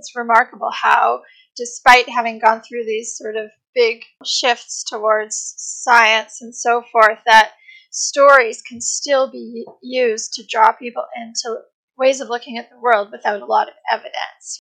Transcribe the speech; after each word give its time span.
it's 0.00 0.16
remarkable 0.16 0.70
how, 0.72 1.20
despite 1.56 2.08
having 2.08 2.38
gone 2.38 2.62
through 2.62 2.84
these 2.86 3.16
sort 3.16 3.36
of 3.36 3.50
big 3.74 4.02
shifts 4.24 4.82
towards 4.82 5.54
science 5.58 6.40
and 6.40 6.56
so 6.56 6.82
forth, 6.90 7.18
that 7.26 7.52
stories 7.90 8.62
can 8.62 8.80
still 8.80 9.30
be 9.30 9.66
used 9.82 10.32
to 10.32 10.42
draw 10.48 10.72
people 10.72 11.04
into 11.14 11.60
ways 11.98 12.22
of 12.22 12.30
looking 12.30 12.56
at 12.56 12.70
the 12.70 12.80
world 12.80 13.10
without 13.12 13.42
a 13.42 13.44
lot 13.44 13.68
of 13.68 13.74
evidence. 13.92 14.62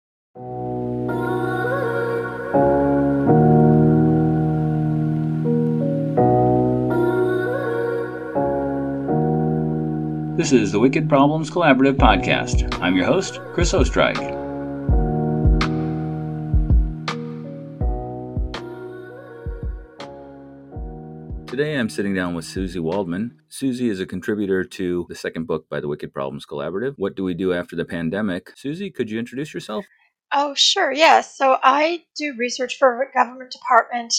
This 10.36 10.52
is 10.52 10.74
the 10.74 10.80
Wicked 10.80 11.08
Problems 11.08 11.50
Collaborative 11.50 11.96
Podcast. 11.96 12.78
I'm 12.82 12.98
your 12.98 13.06
host, 13.06 13.40
Chris 13.54 13.72
Ostreich. 13.72 14.41
Today 21.62 21.78
I'm 21.78 21.90
sitting 21.90 22.16
down 22.16 22.34
with 22.34 22.46
Suzy 22.46 22.80
Waldman. 22.80 23.40
Suzy 23.48 23.88
is 23.88 24.00
a 24.00 24.06
contributor 24.08 24.64
to 24.64 25.06
the 25.10 25.14
second 25.14 25.46
book 25.46 25.70
by 25.70 25.80
the 25.80 25.88
Wicked 25.88 26.12
Problems 26.12 26.44
Collaborative, 26.44 26.96
What 26.98 27.16
Do 27.16 27.24
We 27.24 27.36
Do 27.36 27.54
After 27.54 27.76
the 27.76 27.86
Pandemic? 27.86 28.54
Suzy, 28.56 28.90
could 28.90 29.12
you 29.12 29.20
introduce 29.20 29.54
yourself? 29.54 29.86
Oh, 30.34 30.56
sure, 30.56 30.92
yes. 30.92 31.38
So 31.38 31.58
I 31.62 32.06
do 32.18 32.34
research 32.36 32.78
for 32.80 33.04
a 33.04 33.14
government 33.14 33.52
department 33.52 34.12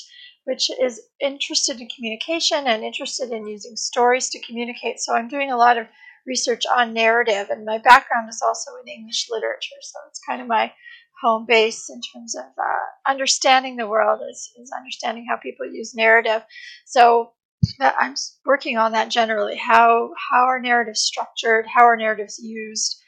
which 0.44 0.70
is 0.80 1.00
interested 1.20 1.80
in 1.80 1.88
communication 1.88 2.68
and 2.68 2.84
interested 2.84 3.32
in 3.32 3.48
using 3.48 3.74
stories 3.74 4.28
to 4.28 4.46
communicate. 4.46 5.00
So 5.00 5.12
I'm 5.12 5.26
doing 5.26 5.50
a 5.50 5.56
lot 5.56 5.78
of 5.78 5.88
research 6.24 6.62
on 6.72 6.94
narrative, 6.94 7.48
and 7.50 7.64
my 7.64 7.78
background 7.78 8.28
is 8.28 8.40
also 8.40 8.70
in 8.80 8.86
English 8.86 9.26
literature, 9.28 9.80
so 9.80 9.98
it's 10.06 10.20
kind 10.28 10.40
of 10.40 10.46
my 10.46 10.72
home 11.22 11.46
base 11.46 11.88
in 11.88 12.00
terms 12.12 12.34
of 12.34 12.44
uh, 12.44 13.10
understanding 13.10 13.76
the 13.76 13.88
world 13.88 14.20
is, 14.30 14.50
is 14.60 14.72
understanding 14.76 15.26
how 15.28 15.36
people 15.36 15.66
use 15.66 15.94
narrative. 15.94 16.42
So 16.86 17.32
I'm 17.80 18.14
working 18.44 18.76
on 18.76 18.92
that 18.92 19.08
generally. 19.08 19.56
How 19.56 20.10
how 20.30 20.44
are 20.44 20.60
narratives 20.60 21.00
structured? 21.00 21.66
How 21.72 21.84
are 21.84 21.96
narratives 21.96 22.38
used 22.42 23.00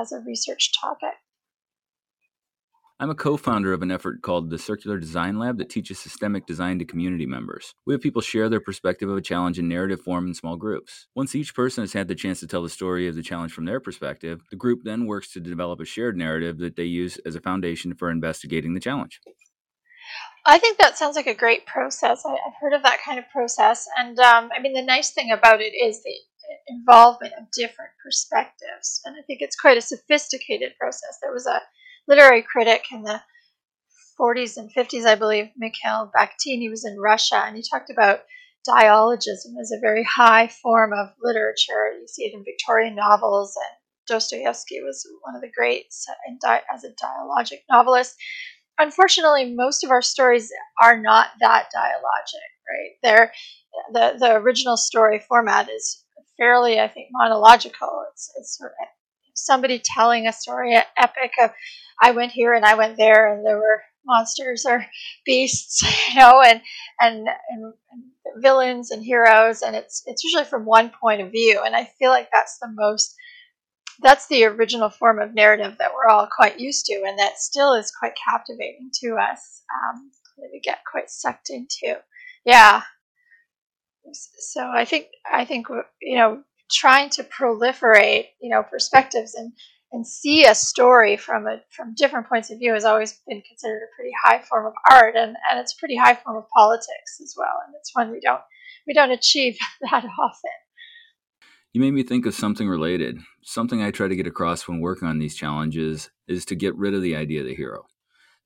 as 0.00 0.12
a 0.12 0.20
research 0.26 0.72
topic? 0.80 1.14
I'm 3.02 3.10
a 3.10 3.16
co 3.16 3.36
founder 3.36 3.72
of 3.72 3.82
an 3.82 3.90
effort 3.90 4.22
called 4.22 4.48
the 4.48 4.60
Circular 4.60 4.96
Design 4.96 5.36
Lab 5.36 5.58
that 5.58 5.68
teaches 5.68 5.98
systemic 5.98 6.46
design 6.46 6.78
to 6.78 6.84
community 6.84 7.26
members. 7.26 7.74
We 7.84 7.94
have 7.94 8.00
people 8.00 8.22
share 8.22 8.48
their 8.48 8.60
perspective 8.60 9.10
of 9.10 9.16
a 9.16 9.20
challenge 9.20 9.58
in 9.58 9.66
narrative 9.66 10.00
form 10.00 10.28
in 10.28 10.34
small 10.34 10.56
groups. 10.56 11.08
Once 11.16 11.34
each 11.34 11.52
person 11.52 11.82
has 11.82 11.94
had 11.94 12.06
the 12.06 12.14
chance 12.14 12.38
to 12.38 12.46
tell 12.46 12.62
the 12.62 12.68
story 12.68 13.08
of 13.08 13.16
the 13.16 13.22
challenge 13.24 13.52
from 13.52 13.64
their 13.64 13.80
perspective, 13.80 14.42
the 14.52 14.56
group 14.56 14.82
then 14.84 15.06
works 15.06 15.32
to 15.32 15.40
develop 15.40 15.80
a 15.80 15.84
shared 15.84 16.16
narrative 16.16 16.58
that 16.58 16.76
they 16.76 16.84
use 16.84 17.18
as 17.26 17.34
a 17.34 17.40
foundation 17.40 17.92
for 17.92 18.08
investigating 18.08 18.72
the 18.72 18.78
challenge. 18.78 19.20
I 20.46 20.58
think 20.58 20.78
that 20.78 20.96
sounds 20.96 21.16
like 21.16 21.26
a 21.26 21.34
great 21.34 21.66
process. 21.66 22.22
I, 22.24 22.30
have 22.30 22.54
heard 22.60 22.72
of 22.72 22.84
that 22.84 23.00
kind 23.04 23.18
of 23.18 23.28
process. 23.30 23.88
And 23.98 24.16
um, 24.20 24.50
I 24.56 24.60
mean, 24.62 24.74
the 24.74 24.80
nice 24.80 25.10
thing 25.10 25.32
about 25.32 25.60
it 25.60 25.74
is 25.74 26.04
the 26.04 26.14
involvement 26.68 27.32
of 27.36 27.50
different 27.50 27.90
perspectives. 28.00 29.00
And 29.04 29.16
I 29.18 29.22
think 29.26 29.40
it's 29.42 29.56
quite 29.56 29.76
a 29.76 29.80
sophisticated 29.80 30.74
process. 30.78 31.18
There 31.20 31.32
was 31.32 31.46
a 31.46 31.60
literary 32.08 32.42
critic 32.42 32.86
in 32.90 33.02
the 33.02 33.20
40s 34.20 34.56
and 34.56 34.72
50s, 34.74 35.06
I 35.06 35.14
believe, 35.14 35.50
Mikhail 35.56 36.10
Bakhtin. 36.14 36.60
He 36.60 36.68
was 36.68 36.84
in 36.84 36.98
Russia, 36.98 37.42
and 37.44 37.56
he 37.56 37.64
talked 37.68 37.90
about 37.90 38.20
dialogism 38.64 39.56
as 39.60 39.72
a 39.72 39.80
very 39.80 40.04
high 40.04 40.48
form 40.48 40.92
of 40.92 41.08
literature. 41.20 41.92
You 41.98 42.06
see 42.06 42.24
it 42.24 42.34
in 42.34 42.44
Victorian 42.44 42.94
novels, 42.94 43.56
and 43.56 43.76
Dostoevsky 44.06 44.80
was 44.82 45.06
one 45.22 45.34
of 45.34 45.40
the 45.40 45.50
greats 45.56 46.06
as 46.72 46.84
a 46.84 46.90
dialogic 46.90 47.62
novelist. 47.70 48.16
Unfortunately, 48.78 49.54
most 49.54 49.84
of 49.84 49.90
our 49.90 50.02
stories 50.02 50.50
are 50.82 50.98
not 50.98 51.28
that 51.40 51.68
dialogic, 51.74 52.50
right? 52.68 52.90
They're, 53.02 53.32
the, 53.92 54.16
the 54.18 54.32
original 54.36 54.76
story 54.76 55.20
format 55.28 55.68
is 55.68 56.04
fairly, 56.36 56.80
I 56.80 56.88
think, 56.88 57.08
monological. 57.12 58.04
It's, 58.12 58.30
it's 58.36 58.58
sort 58.58 58.72
of 58.80 58.88
somebody 59.34 59.80
telling 59.84 60.26
a 60.26 60.32
story, 60.32 60.74
an 60.74 60.82
epic 60.96 61.32
of 61.40 61.50
I 62.02 62.10
went 62.10 62.32
here 62.32 62.52
and 62.52 62.64
I 62.64 62.74
went 62.74 62.96
there, 62.96 63.32
and 63.32 63.46
there 63.46 63.56
were 63.56 63.82
monsters 64.04 64.66
or 64.66 64.84
beasts, 65.24 65.82
you 66.08 66.20
know, 66.20 66.42
and 66.42 66.60
and 67.00 67.28
and, 67.50 67.72
villains 68.36 68.90
and 68.90 69.04
heroes, 69.04 69.62
and 69.62 69.76
it's 69.76 70.02
it's 70.06 70.24
usually 70.24 70.44
from 70.44 70.64
one 70.64 70.90
point 70.90 71.20
of 71.20 71.30
view, 71.30 71.62
and 71.64 71.76
I 71.76 71.84
feel 71.98 72.10
like 72.10 72.28
that's 72.32 72.58
the 72.58 72.72
most 72.74 73.14
that's 74.00 74.26
the 74.26 74.44
original 74.44 74.88
form 74.88 75.20
of 75.20 75.34
narrative 75.34 75.76
that 75.78 75.92
we're 75.94 76.08
all 76.08 76.28
quite 76.34 76.58
used 76.58 76.86
to, 76.86 77.04
and 77.06 77.18
that 77.18 77.38
still 77.38 77.74
is 77.74 77.92
quite 77.92 78.14
captivating 78.26 78.90
to 79.02 79.16
us. 79.16 79.62
Um, 79.72 80.10
that 80.38 80.50
we 80.52 80.60
get 80.60 80.78
quite 80.90 81.10
sucked 81.10 81.50
into. 81.50 82.00
Yeah. 82.44 82.82
So 84.12 84.68
I 84.68 84.84
think 84.84 85.06
I 85.30 85.44
think 85.44 85.68
you 86.00 86.16
know 86.16 86.42
trying 86.70 87.10
to 87.10 87.24
proliferate 87.24 88.26
you 88.40 88.50
know 88.50 88.62
perspectives 88.62 89.34
and 89.34 89.52
and 89.92 90.06
see 90.06 90.44
a 90.44 90.54
story 90.54 91.16
from 91.16 91.46
a 91.46 91.60
from 91.70 91.94
different 91.94 92.28
points 92.28 92.50
of 92.50 92.58
view 92.58 92.72
has 92.72 92.84
always 92.84 93.20
been 93.28 93.42
considered 93.42 93.82
a 93.82 93.94
pretty 93.96 94.12
high 94.24 94.42
form 94.42 94.66
of 94.66 94.72
art 94.90 95.14
and, 95.16 95.36
and 95.50 95.60
it's 95.60 95.74
a 95.74 95.78
pretty 95.78 95.96
high 95.96 96.14
form 96.14 96.36
of 96.36 96.44
politics 96.54 97.20
as 97.22 97.34
well 97.36 97.60
and 97.66 97.74
it's 97.78 97.94
one 97.94 98.10
we 98.10 98.20
don't 98.20 98.40
we 98.86 98.94
don't 98.94 99.10
achieve 99.10 99.56
that 99.80 100.04
often. 100.04 100.50
You 101.72 101.80
made 101.80 101.92
me 101.92 102.02
think 102.02 102.26
of 102.26 102.34
something 102.34 102.68
related. 102.68 103.18
Something 103.42 103.82
i 103.82 103.90
try 103.90 104.08
to 104.08 104.16
get 104.16 104.26
across 104.26 104.68
when 104.68 104.80
working 104.80 105.08
on 105.08 105.18
these 105.18 105.34
challenges 105.34 106.10
is 106.28 106.44
to 106.46 106.54
get 106.54 106.76
rid 106.76 106.94
of 106.94 107.02
the 107.02 107.16
idea 107.16 107.40
of 107.40 107.46
the 107.46 107.54
hero. 107.54 107.86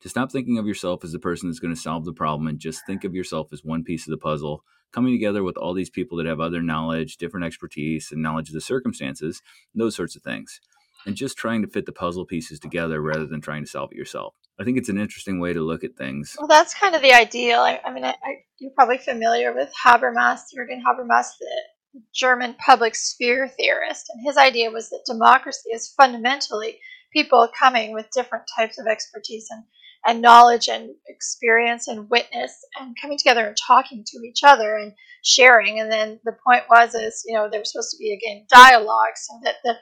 To 0.02 0.08
stop 0.08 0.30
thinking 0.30 0.58
of 0.58 0.66
yourself 0.66 1.02
as 1.02 1.10
the 1.10 1.18
person 1.18 1.48
that's 1.48 1.58
going 1.58 1.74
to 1.74 1.80
solve 1.80 2.04
the 2.04 2.12
problem 2.12 2.46
and 2.46 2.60
just 2.60 2.86
think 2.86 3.02
of 3.02 3.14
yourself 3.14 3.48
as 3.52 3.64
one 3.64 3.82
piece 3.82 4.06
of 4.06 4.12
the 4.12 4.18
puzzle 4.18 4.62
coming 4.92 5.12
together 5.12 5.42
with 5.42 5.56
all 5.56 5.74
these 5.74 5.90
people 5.90 6.16
that 6.18 6.26
have 6.26 6.40
other 6.40 6.62
knowledge 6.62 7.16
different 7.16 7.44
expertise 7.44 8.10
and 8.12 8.22
knowledge 8.22 8.48
of 8.48 8.54
the 8.54 8.60
circumstances 8.60 9.42
those 9.74 9.96
sorts 9.96 10.16
of 10.16 10.22
things 10.22 10.60
and 11.06 11.16
just 11.16 11.38
trying 11.38 11.62
to 11.62 11.68
fit 11.68 11.86
the 11.86 11.92
puzzle 11.92 12.26
pieces 12.26 12.58
together 12.58 13.00
rather 13.00 13.26
than 13.26 13.40
trying 13.40 13.64
to 13.64 13.70
solve 13.70 13.92
it 13.92 13.96
yourself. 13.96 14.34
I 14.58 14.64
think 14.64 14.76
it's 14.76 14.88
an 14.88 14.98
interesting 14.98 15.38
way 15.38 15.52
to 15.52 15.60
look 15.60 15.84
at 15.84 15.96
things. 15.96 16.36
Well, 16.38 16.48
that's 16.48 16.74
kind 16.74 16.94
of 16.94 17.02
the 17.02 17.12
ideal. 17.12 17.60
I, 17.60 17.80
I 17.84 17.92
mean, 17.92 18.04
I, 18.04 18.10
I, 18.10 18.42
you're 18.58 18.72
probably 18.72 18.98
familiar 18.98 19.54
with 19.54 19.70
Habermas, 19.84 20.40
Jürgen 20.56 20.82
Habermas, 20.82 21.28
the 21.38 22.00
German 22.14 22.54
public 22.54 22.94
sphere 22.94 23.48
theorist, 23.48 24.10
and 24.12 24.26
his 24.26 24.36
idea 24.36 24.70
was 24.70 24.90
that 24.90 25.04
democracy 25.06 25.70
is 25.70 25.94
fundamentally 25.96 26.78
people 27.12 27.48
coming 27.58 27.92
with 27.92 28.10
different 28.12 28.44
types 28.56 28.78
of 28.78 28.86
expertise 28.86 29.46
and, 29.50 29.64
and 30.06 30.20
knowledge 30.20 30.68
and 30.68 30.90
experience 31.08 31.88
and 31.88 32.10
witness 32.10 32.52
and 32.78 32.96
coming 33.00 33.16
together 33.16 33.46
and 33.46 33.56
talking 33.56 34.04
to 34.06 34.18
each 34.26 34.40
other 34.44 34.76
and 34.76 34.92
sharing. 35.24 35.80
And 35.80 35.90
then 35.90 36.20
the 36.24 36.36
point 36.46 36.64
was 36.68 36.94
is, 36.94 37.22
you 37.26 37.34
know, 37.34 37.48
there 37.48 37.60
was 37.60 37.72
supposed 37.72 37.92
to 37.92 37.98
be 37.98 38.12
again 38.12 38.46
dialogue 38.50 39.16
so 39.16 39.38
that 39.44 39.56
the 39.64 39.74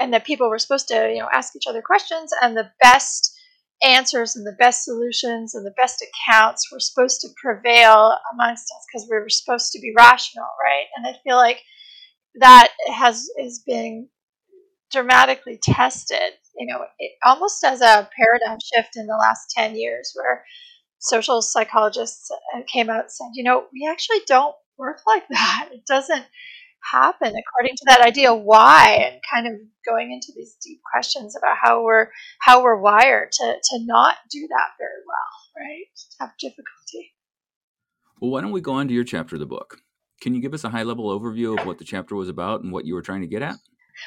and 0.00 0.12
that 0.12 0.24
people 0.24 0.48
were 0.48 0.58
supposed 0.58 0.88
to 0.88 1.10
you 1.12 1.20
know 1.20 1.28
ask 1.32 1.54
each 1.54 1.66
other 1.68 1.82
questions 1.82 2.32
and 2.42 2.56
the 2.56 2.70
best 2.82 3.36
answers 3.82 4.36
and 4.36 4.46
the 4.46 4.56
best 4.58 4.84
solutions 4.84 5.54
and 5.54 5.64
the 5.64 5.74
best 5.76 6.04
accounts 6.04 6.70
were 6.70 6.80
supposed 6.80 7.20
to 7.20 7.28
prevail 7.42 8.16
amongst 8.32 8.64
us 8.64 8.86
because 8.86 9.08
we 9.10 9.16
were 9.16 9.28
supposed 9.28 9.72
to 9.72 9.80
be 9.80 9.92
rational 9.96 10.48
right? 10.62 10.86
And 10.96 11.06
i 11.06 11.18
feel 11.24 11.36
like 11.36 11.60
that 12.36 12.68
has 12.92 13.28
is 13.38 13.62
being 13.66 14.08
dramatically 14.90 15.58
tested 15.62 16.32
you 16.56 16.66
know 16.66 16.84
it, 16.98 17.12
almost 17.24 17.62
as 17.64 17.80
a 17.80 18.08
paradigm 18.16 18.58
shift 18.74 18.96
in 18.96 19.06
the 19.06 19.16
last 19.16 19.50
10 19.56 19.76
years 19.76 20.12
where 20.14 20.44
social 20.98 21.40
psychologists 21.42 22.30
uh, 22.54 22.60
came 22.66 22.90
out 22.90 23.02
and 23.02 23.10
said 23.12 23.30
you 23.34 23.44
know 23.44 23.66
we 23.72 23.88
actually 23.90 24.20
don't 24.26 24.54
work 24.80 25.02
like 25.06 25.24
that. 25.30 25.68
It 25.72 25.86
doesn't 25.86 26.24
happen 26.92 27.34
according 27.34 27.76
to 27.76 27.84
that 27.86 28.00
idea 28.00 28.34
why? 28.34 29.10
And 29.10 29.20
kind 29.32 29.46
of 29.46 29.60
going 29.86 30.12
into 30.12 30.32
these 30.36 30.56
deep 30.62 30.80
questions 30.92 31.36
about 31.36 31.56
how 31.60 31.82
we're 31.82 32.08
how 32.40 32.62
we're 32.62 32.80
wired 32.80 33.32
to 33.32 33.54
to 33.62 33.78
not 33.84 34.16
do 34.30 34.46
that 34.48 34.70
very 34.78 35.02
well 35.06 35.40
right? 35.56 35.86
To 35.96 36.16
have 36.20 36.30
difficulty. 36.38 37.12
Well 38.20 38.30
why 38.30 38.40
don't 38.40 38.52
we 38.52 38.60
go 38.60 38.72
on 38.72 38.88
to 38.88 38.94
your 38.94 39.04
chapter 39.04 39.36
of 39.36 39.40
the 39.40 39.46
book? 39.46 39.78
Can 40.20 40.34
you 40.34 40.42
give 40.42 40.54
us 40.54 40.64
a 40.64 40.70
high 40.70 40.82
level 40.82 41.18
overview 41.18 41.58
of 41.58 41.66
what 41.66 41.78
the 41.78 41.84
chapter 41.84 42.14
was 42.14 42.28
about 42.28 42.62
and 42.62 42.72
what 42.72 42.84
you 42.84 42.94
were 42.94 43.02
trying 43.02 43.22
to 43.22 43.26
get 43.26 43.42
at? 43.42 43.56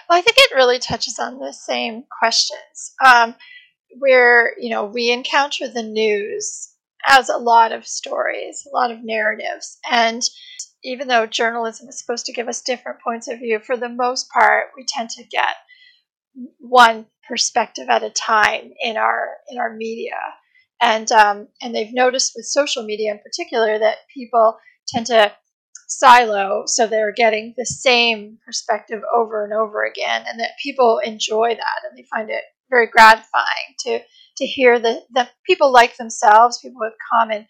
Well 0.09 0.18
i 0.18 0.21
think 0.21 0.38
it 0.38 0.56
really 0.56 0.80
touches 0.80 1.19
on 1.19 1.39
the 1.39 1.53
same 1.53 2.03
questions. 2.19 2.94
Um, 3.03 3.36
where 4.00 4.53
you 4.59 4.69
know 4.69 4.86
we 4.86 5.12
encounter 5.12 5.68
the 5.68 5.83
news 5.83 6.69
as 7.07 7.30
a 7.30 7.38
lot 7.38 7.71
of 7.71 7.86
stories 7.86 8.63
a 8.65 8.75
lot 8.75 8.89
of 8.89 9.03
narratives 9.03 9.77
and 9.92 10.24
even 10.83 11.07
though 11.07 11.25
journalism 11.25 11.88
is 11.88 12.00
supposed 12.00 12.25
to 12.25 12.33
give 12.33 12.47
us 12.47 12.62
different 12.62 13.00
points 13.01 13.27
of 13.27 13.39
view, 13.39 13.59
for 13.59 13.77
the 13.77 13.89
most 13.89 14.30
part, 14.30 14.68
we 14.75 14.85
tend 14.88 15.09
to 15.12 15.24
get 15.24 15.56
one 16.59 17.06
perspective 17.27 17.88
at 17.89 18.03
a 18.03 18.09
time 18.09 18.74
in 18.81 18.97
our 18.97 19.30
in 19.50 19.57
our 19.57 19.74
media, 19.75 20.18
and 20.81 21.12
um, 21.12 21.47
and 21.62 21.74
they've 21.74 21.94
noticed 21.94 22.33
with 22.35 22.45
social 22.45 22.83
media 22.83 23.12
in 23.12 23.19
particular 23.19 23.80
that 23.80 23.97
people 24.13 24.57
tend 24.88 25.06
to 25.07 25.31
silo, 25.88 26.63
so 26.65 26.88
they're 26.88 27.13
getting 27.13 27.53
the 27.57 27.65
same 27.65 28.39
perspective 28.45 29.01
over 29.15 29.44
and 29.44 29.53
over 29.53 29.83
again, 29.85 30.25
and 30.27 30.39
that 30.39 30.57
people 30.62 31.00
enjoy 31.03 31.50
that 31.50 31.89
and 31.89 31.97
they 31.97 32.06
find 32.13 32.30
it 32.30 32.44
very 32.69 32.88
gratifying 32.88 33.75
to 33.80 34.00
to 34.38 34.45
hear 34.45 34.80
the, 34.80 35.01
the 35.13 35.30
people 35.45 35.71
like 35.71 35.95
themselves, 35.97 36.59
people 36.59 36.80
with 36.80 36.94
common 37.12 37.45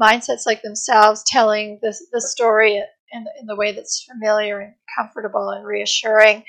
mindsets 0.00 0.46
like 0.46 0.62
themselves, 0.62 1.24
telling 1.26 1.78
the, 1.82 1.94
the 2.12 2.20
story 2.20 2.76
in, 3.12 3.24
in 3.40 3.46
the 3.46 3.56
way 3.56 3.72
that's 3.72 4.06
familiar 4.10 4.60
and 4.60 4.74
comfortable 4.98 5.50
and 5.50 5.64
reassuring. 5.66 6.44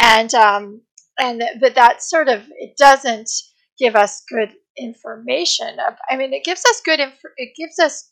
And, 0.00 0.32
um, 0.34 0.82
and 1.18 1.42
but 1.60 1.74
that 1.74 2.02
sort 2.02 2.28
of, 2.28 2.42
it 2.58 2.76
doesn't 2.76 3.30
give 3.78 3.96
us 3.96 4.22
good 4.28 4.52
information. 4.76 5.76
I 6.10 6.16
mean, 6.16 6.32
it 6.32 6.44
gives 6.44 6.64
us 6.64 6.80
good, 6.84 7.00
inf- 7.00 7.14
it 7.36 7.52
gives 7.56 7.78
us 7.78 8.10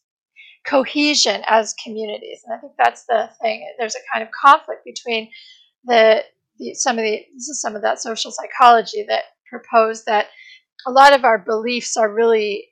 cohesion 0.66 1.42
as 1.46 1.74
communities. 1.82 2.42
And 2.44 2.56
I 2.56 2.60
think 2.60 2.72
that's 2.78 3.04
the 3.06 3.30
thing. 3.42 3.66
There's 3.78 3.94
a 3.94 4.12
kind 4.12 4.22
of 4.26 4.30
conflict 4.32 4.82
between 4.84 5.30
the, 5.84 6.22
the 6.58 6.74
some 6.74 6.98
of 6.98 7.04
the 7.04 7.20
this 7.34 7.48
is 7.48 7.60
some 7.60 7.76
of 7.76 7.82
that 7.82 8.00
social 8.00 8.30
psychology 8.30 9.04
that 9.08 9.24
proposed 9.50 10.06
that 10.06 10.28
a 10.86 10.90
lot 10.90 11.12
of 11.12 11.24
our 11.24 11.38
beliefs 11.38 11.96
are 11.96 12.12
really 12.12 12.68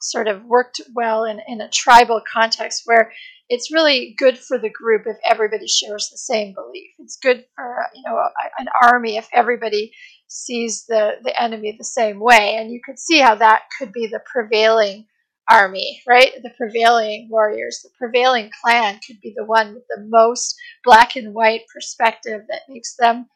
sort 0.00 0.28
of 0.28 0.44
worked 0.44 0.80
well 0.94 1.24
in, 1.24 1.40
in 1.46 1.60
a 1.60 1.70
tribal 1.70 2.22
context 2.32 2.82
where 2.84 3.12
it's 3.48 3.72
really 3.72 4.14
good 4.16 4.38
for 4.38 4.58
the 4.58 4.70
group 4.70 5.02
if 5.06 5.16
everybody 5.24 5.66
shares 5.66 6.08
the 6.10 6.18
same 6.18 6.54
belief. 6.54 6.90
It's 6.98 7.16
good 7.16 7.44
for 7.56 7.86
you 7.94 8.02
know 8.06 8.18
an 8.58 8.68
army 8.82 9.16
if 9.16 9.28
everybody 9.32 9.92
sees 10.28 10.84
the 10.86 11.16
the 11.22 11.40
enemy 11.40 11.74
the 11.76 11.84
same 11.84 12.20
way, 12.20 12.56
and 12.56 12.70
you 12.70 12.80
could 12.84 12.98
see 12.98 13.18
how 13.18 13.34
that 13.34 13.62
could 13.78 13.92
be 13.92 14.06
the 14.06 14.22
prevailing 14.24 15.06
army, 15.50 16.00
right? 16.06 16.32
The 16.42 16.52
prevailing 16.56 17.28
warriors, 17.28 17.80
the 17.82 17.90
prevailing 17.98 18.50
clan 18.62 19.00
could 19.04 19.20
be 19.20 19.34
the 19.36 19.44
one 19.44 19.74
with 19.74 19.84
the 19.88 20.06
most 20.08 20.54
black 20.84 21.16
and 21.16 21.34
white 21.34 21.62
perspective 21.74 22.42
that 22.48 22.62
makes 22.68 22.94
them, 22.96 23.26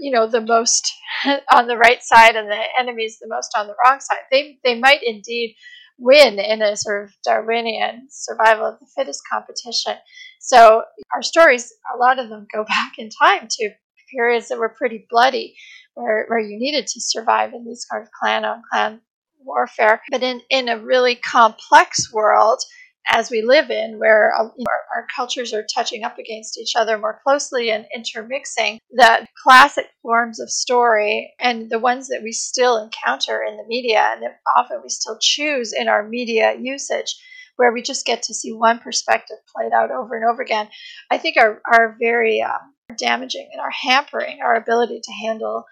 you 0.00 0.10
know, 0.10 0.26
the 0.26 0.40
most 0.40 0.92
on 1.52 1.68
the 1.68 1.76
right 1.76 2.02
side 2.02 2.34
and 2.34 2.50
the 2.50 2.62
enemies 2.78 3.18
the 3.20 3.28
most 3.28 3.56
on 3.56 3.68
the 3.68 3.76
wrong 3.84 4.00
side. 4.00 4.24
They 4.32 4.58
they 4.64 4.78
might 4.78 5.02
indeed 5.04 5.54
win 5.98 6.38
in 6.38 6.62
a 6.62 6.76
sort 6.76 7.04
of 7.04 7.14
Darwinian 7.24 8.06
survival 8.10 8.66
of 8.66 8.78
the 8.78 8.86
fittest 8.96 9.22
competition. 9.30 9.94
So 10.40 10.82
our 11.14 11.22
stories, 11.22 11.72
a 11.94 11.98
lot 11.98 12.18
of 12.18 12.28
them 12.28 12.46
go 12.52 12.64
back 12.68 12.92
in 12.98 13.10
time 13.10 13.48
to 13.48 13.70
periods 14.10 14.48
that 14.48 14.58
were 14.58 14.74
pretty 14.76 15.06
bloody, 15.10 15.54
where, 15.94 16.24
where 16.28 16.38
you 16.38 16.58
needed 16.58 16.86
to 16.86 17.00
survive 17.00 17.52
in 17.52 17.64
these 17.64 17.84
kind 17.90 18.02
of 18.02 18.08
clan 18.18 18.44
on 18.44 18.62
clan 18.72 19.00
warfare. 19.40 20.00
But 20.10 20.22
in, 20.22 20.40
in 20.50 20.68
a 20.68 20.78
really 20.78 21.16
complex 21.16 22.12
world, 22.12 22.60
as 23.08 23.30
we 23.30 23.42
live 23.42 23.70
in, 23.70 23.98
where 23.98 24.32
uh, 24.38 24.44
our, 24.44 24.80
our, 24.94 25.06
cultures 25.14 25.54
are 25.54 25.66
touching 25.74 26.04
up 26.04 26.18
against 26.18 26.58
each 26.58 26.74
other 26.76 26.98
more 26.98 27.20
closely 27.24 27.70
and 27.70 27.86
intermixing, 27.94 28.78
the 28.90 29.26
classic 29.42 29.86
forms 30.02 30.38
of 30.40 30.50
story 30.50 31.32
and 31.40 31.70
the 31.70 31.78
ones 31.78 32.08
that 32.08 32.22
we 32.22 32.32
still 32.32 32.76
encounter 32.76 33.42
in 33.42 33.56
the 33.56 33.66
media 33.66 34.10
and 34.12 34.22
that 34.22 34.38
often 34.56 34.80
we 34.82 34.88
still 34.88 35.18
choose 35.20 35.72
in 35.72 35.88
our 35.88 36.06
media 36.06 36.54
usage, 36.60 37.16
where 37.56 37.72
we 37.72 37.82
just 37.82 38.06
get 38.06 38.22
to 38.22 38.34
see 38.34 38.52
one 38.52 38.78
perspective 38.78 39.38
played 39.54 39.72
out 39.72 39.90
over 39.90 40.14
and 40.14 40.24
over 40.24 40.42
again, 40.42 40.68
I 41.10 41.18
think 41.18 41.36
are, 41.38 41.60
are 41.70 41.96
very 41.98 42.42
um, 42.42 42.74
damaging 42.96 43.48
and 43.52 43.60
are 43.60 43.70
hampering 43.70 44.40
our 44.42 44.54
ability 44.54 45.00
to 45.02 45.12
handle 45.12 45.64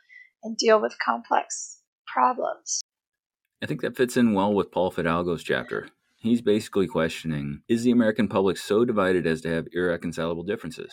and 0.43 0.57
deal 0.57 0.81
with 0.81 0.97
complex 1.05 1.81
problems. 2.07 2.81
I 3.63 3.67
think 3.67 3.81
that 3.83 3.97
fits 3.97 4.17
in 4.17 4.35
well 4.35 4.53
with 4.53 4.71
Paul 4.71 4.91
Fidalgo's 4.91 5.43
chapter. 5.43 5.89
He's 6.27 6.43
basically 6.43 6.89
questioning 6.89 7.63
Is 7.69 7.85
the 7.85 7.93
American 7.93 8.27
public 8.27 8.57
so 8.57 8.85
divided 8.85 9.29
as 9.29 9.43
to 9.43 9.49
have 9.49 9.69
irreconcilable 9.73 10.43
differences? 10.43 10.93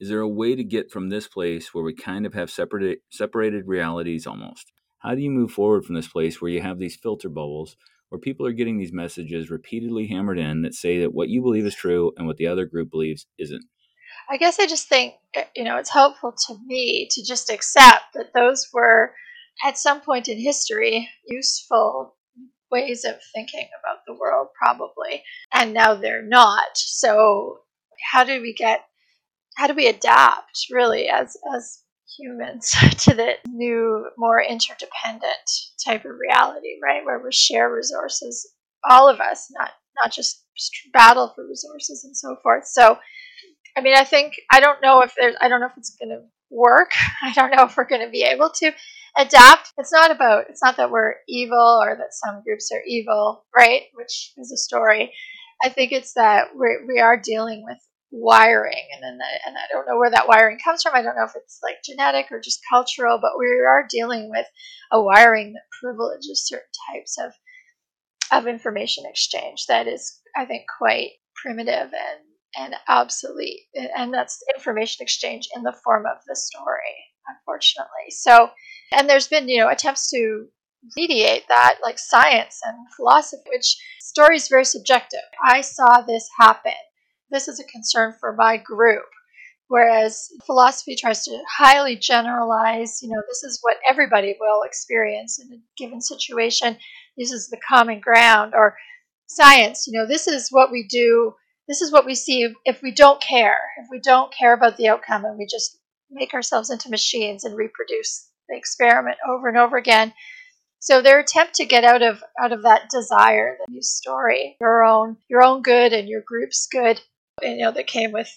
Is 0.00 0.08
there 0.08 0.18
a 0.18 0.28
way 0.28 0.56
to 0.56 0.64
get 0.64 0.90
from 0.90 1.10
this 1.10 1.28
place 1.28 1.72
where 1.72 1.84
we 1.84 1.94
kind 1.94 2.26
of 2.26 2.34
have 2.34 2.50
separated, 2.50 2.98
separated 3.08 3.68
realities 3.68 4.26
almost? 4.26 4.72
How 4.98 5.14
do 5.14 5.20
you 5.20 5.30
move 5.30 5.52
forward 5.52 5.84
from 5.84 5.94
this 5.94 6.08
place 6.08 6.42
where 6.42 6.50
you 6.50 6.60
have 6.60 6.80
these 6.80 6.96
filter 6.96 7.28
bubbles 7.28 7.76
where 8.08 8.18
people 8.18 8.46
are 8.46 8.52
getting 8.52 8.76
these 8.76 8.92
messages 8.92 9.48
repeatedly 9.48 10.08
hammered 10.08 10.40
in 10.40 10.62
that 10.62 10.74
say 10.74 10.98
that 10.98 11.14
what 11.14 11.28
you 11.28 11.40
believe 11.40 11.66
is 11.66 11.76
true 11.76 12.10
and 12.16 12.26
what 12.26 12.38
the 12.38 12.48
other 12.48 12.66
group 12.66 12.90
believes 12.90 13.26
isn't? 13.38 13.64
I 14.28 14.38
guess 14.38 14.58
I 14.58 14.66
just 14.66 14.88
think, 14.88 15.14
eh, 15.34 15.44
you 15.54 15.62
know, 15.62 15.76
it's 15.76 15.92
helpful 15.92 16.34
to 16.48 16.56
me 16.66 17.06
to 17.12 17.24
just 17.24 17.48
accept 17.48 18.14
that 18.14 18.32
those 18.34 18.66
were 18.72 19.12
at 19.64 19.78
some 19.78 20.00
point 20.00 20.26
in 20.26 20.36
history 20.40 21.08
useful 21.28 22.16
ways 22.72 23.04
of 23.04 23.14
thinking 23.32 23.68
about 23.80 23.93
world, 24.24 24.48
probably. 24.60 25.22
And 25.52 25.74
now 25.74 25.94
they're 25.94 26.22
not. 26.22 26.76
So, 26.76 27.58
how 28.12 28.24
do 28.24 28.40
we 28.40 28.54
get, 28.54 28.80
how 29.56 29.66
do 29.66 29.74
we 29.74 29.86
adapt 29.86 30.66
really 30.70 31.08
as, 31.08 31.36
as 31.54 31.82
humans 32.18 32.70
to 33.04 33.14
the 33.14 33.34
new, 33.48 34.06
more 34.16 34.42
interdependent 34.42 35.50
type 35.84 36.04
of 36.04 36.12
reality, 36.18 36.78
right? 36.82 37.04
Where 37.04 37.20
we 37.22 37.32
share 37.32 37.72
resources, 37.72 38.52
all 38.88 39.08
of 39.08 39.20
us, 39.20 39.48
not, 39.58 39.70
not 40.02 40.12
just 40.12 40.44
battle 40.92 41.32
for 41.34 41.46
resources 41.46 42.04
and 42.04 42.16
so 42.16 42.36
forth. 42.42 42.66
So, 42.66 42.98
I 43.76 43.80
mean, 43.80 43.96
I 43.96 44.04
think, 44.04 44.34
I 44.50 44.60
don't 44.60 44.82
know 44.82 45.02
if 45.02 45.14
there's, 45.18 45.34
I 45.40 45.48
don't 45.48 45.60
know 45.60 45.66
if 45.66 45.76
it's 45.76 45.96
going 45.96 46.10
to 46.10 46.22
work. 46.50 46.90
I 47.22 47.32
don't 47.32 47.54
know 47.54 47.64
if 47.64 47.76
we're 47.76 47.88
going 47.88 48.04
to 48.04 48.10
be 48.10 48.22
able 48.22 48.50
to 48.60 48.72
adapt. 49.16 49.72
It's 49.78 49.92
not 49.92 50.10
about, 50.10 50.46
it's 50.48 50.62
not 50.62 50.76
that 50.76 50.90
we're 50.90 51.14
evil 51.28 51.80
or 51.82 51.96
that 51.96 52.12
some 52.12 52.42
groups 52.42 52.70
are 52.72 52.82
evil, 52.86 53.44
right? 53.56 53.82
Which 53.94 54.32
is 54.36 54.52
a 54.52 54.56
story. 54.56 55.12
I 55.62 55.68
think 55.68 55.92
it's 55.92 56.14
that 56.14 56.48
we're, 56.54 56.86
we 56.86 57.00
are 57.00 57.16
dealing 57.16 57.64
with 57.64 57.78
wiring 58.10 58.86
and 58.92 59.02
then 59.02 59.18
the, 59.18 59.24
and 59.46 59.56
I 59.56 59.66
don't 59.72 59.86
know 59.88 59.98
where 59.98 60.10
that 60.10 60.28
wiring 60.28 60.58
comes 60.64 60.82
from. 60.82 60.94
I 60.94 61.02
don't 61.02 61.16
know 61.16 61.24
if 61.24 61.34
it's 61.34 61.58
like 61.62 61.76
genetic 61.84 62.26
or 62.30 62.40
just 62.40 62.60
cultural, 62.70 63.18
but 63.20 63.38
we 63.38 63.46
are 63.46 63.86
dealing 63.88 64.30
with 64.30 64.46
a 64.92 65.02
wiring 65.02 65.52
that 65.54 65.62
privileges 65.80 66.46
certain 66.46 66.66
types 66.92 67.16
of 67.18 67.32
of 68.32 68.46
information 68.46 69.04
exchange 69.06 69.66
that 69.68 69.86
is 69.86 70.20
I 70.36 70.44
think 70.46 70.64
quite 70.78 71.10
primitive 71.42 71.92
and 71.92 72.24
and 72.56 72.74
obsolete. 72.88 73.62
And 73.96 74.14
that's 74.14 74.42
information 74.54 75.02
exchange 75.02 75.48
in 75.56 75.62
the 75.62 75.74
form 75.84 76.04
of 76.06 76.18
the 76.26 76.36
story, 76.36 76.94
unfortunately. 77.26 78.10
So 78.10 78.50
and 78.96 79.08
there's 79.08 79.28
been, 79.28 79.48
you 79.48 79.58
know, 79.58 79.68
attempts 79.68 80.10
to 80.10 80.46
mediate 80.96 81.44
that, 81.48 81.78
like 81.82 81.98
science 81.98 82.60
and 82.64 82.76
philosophy, 82.96 83.42
which 83.50 83.76
story 84.00 84.36
is 84.36 84.48
very 84.48 84.64
subjective. 84.64 85.20
I 85.42 85.60
saw 85.60 86.00
this 86.00 86.28
happen. 86.38 86.72
This 87.30 87.48
is 87.48 87.58
a 87.58 87.64
concern 87.64 88.14
for 88.20 88.34
my 88.34 88.56
group. 88.56 89.04
Whereas 89.68 90.28
philosophy 90.44 90.94
tries 90.94 91.24
to 91.24 91.38
highly 91.58 91.96
generalize, 91.96 93.02
you 93.02 93.08
know, 93.08 93.22
this 93.28 93.42
is 93.42 93.58
what 93.62 93.78
everybody 93.88 94.36
will 94.38 94.62
experience 94.62 95.40
in 95.42 95.52
a 95.52 95.60
given 95.76 96.02
situation. 96.02 96.76
This 97.16 97.32
is 97.32 97.48
the 97.48 97.60
common 97.66 98.00
ground. 98.00 98.52
Or 98.54 98.76
science, 99.26 99.86
you 99.86 99.98
know, 99.98 100.06
this 100.06 100.28
is 100.28 100.48
what 100.50 100.70
we 100.70 100.86
do. 100.88 101.34
This 101.66 101.80
is 101.80 101.90
what 101.90 102.04
we 102.04 102.14
see 102.14 102.52
if 102.66 102.82
we 102.82 102.92
don't 102.92 103.22
care, 103.22 103.58
if 103.78 103.86
we 103.90 104.00
don't 104.00 104.32
care 104.32 104.52
about 104.52 104.76
the 104.76 104.88
outcome 104.88 105.24
and 105.24 105.38
we 105.38 105.46
just 105.50 105.78
make 106.10 106.34
ourselves 106.34 106.68
into 106.68 106.90
machines 106.90 107.44
and 107.44 107.56
reproduce 107.56 108.28
the 108.48 108.56
experiment 108.56 109.16
over 109.28 109.48
and 109.48 109.58
over 109.58 109.76
again. 109.76 110.12
So 110.80 111.00
their 111.00 111.18
attempt 111.18 111.54
to 111.54 111.64
get 111.64 111.84
out 111.84 112.02
of 112.02 112.22
out 112.38 112.52
of 112.52 112.62
that 112.62 112.90
desire, 112.90 113.56
the 113.66 113.72
new 113.72 113.82
story, 113.82 114.56
your 114.60 114.84
own 114.84 115.16
your 115.28 115.42
own 115.42 115.62
good 115.62 115.92
and 115.92 116.08
your 116.08 116.22
group's 116.26 116.68
good, 116.70 117.00
you 117.42 117.56
know, 117.56 117.72
that 117.72 117.86
came 117.86 118.12
with 118.12 118.30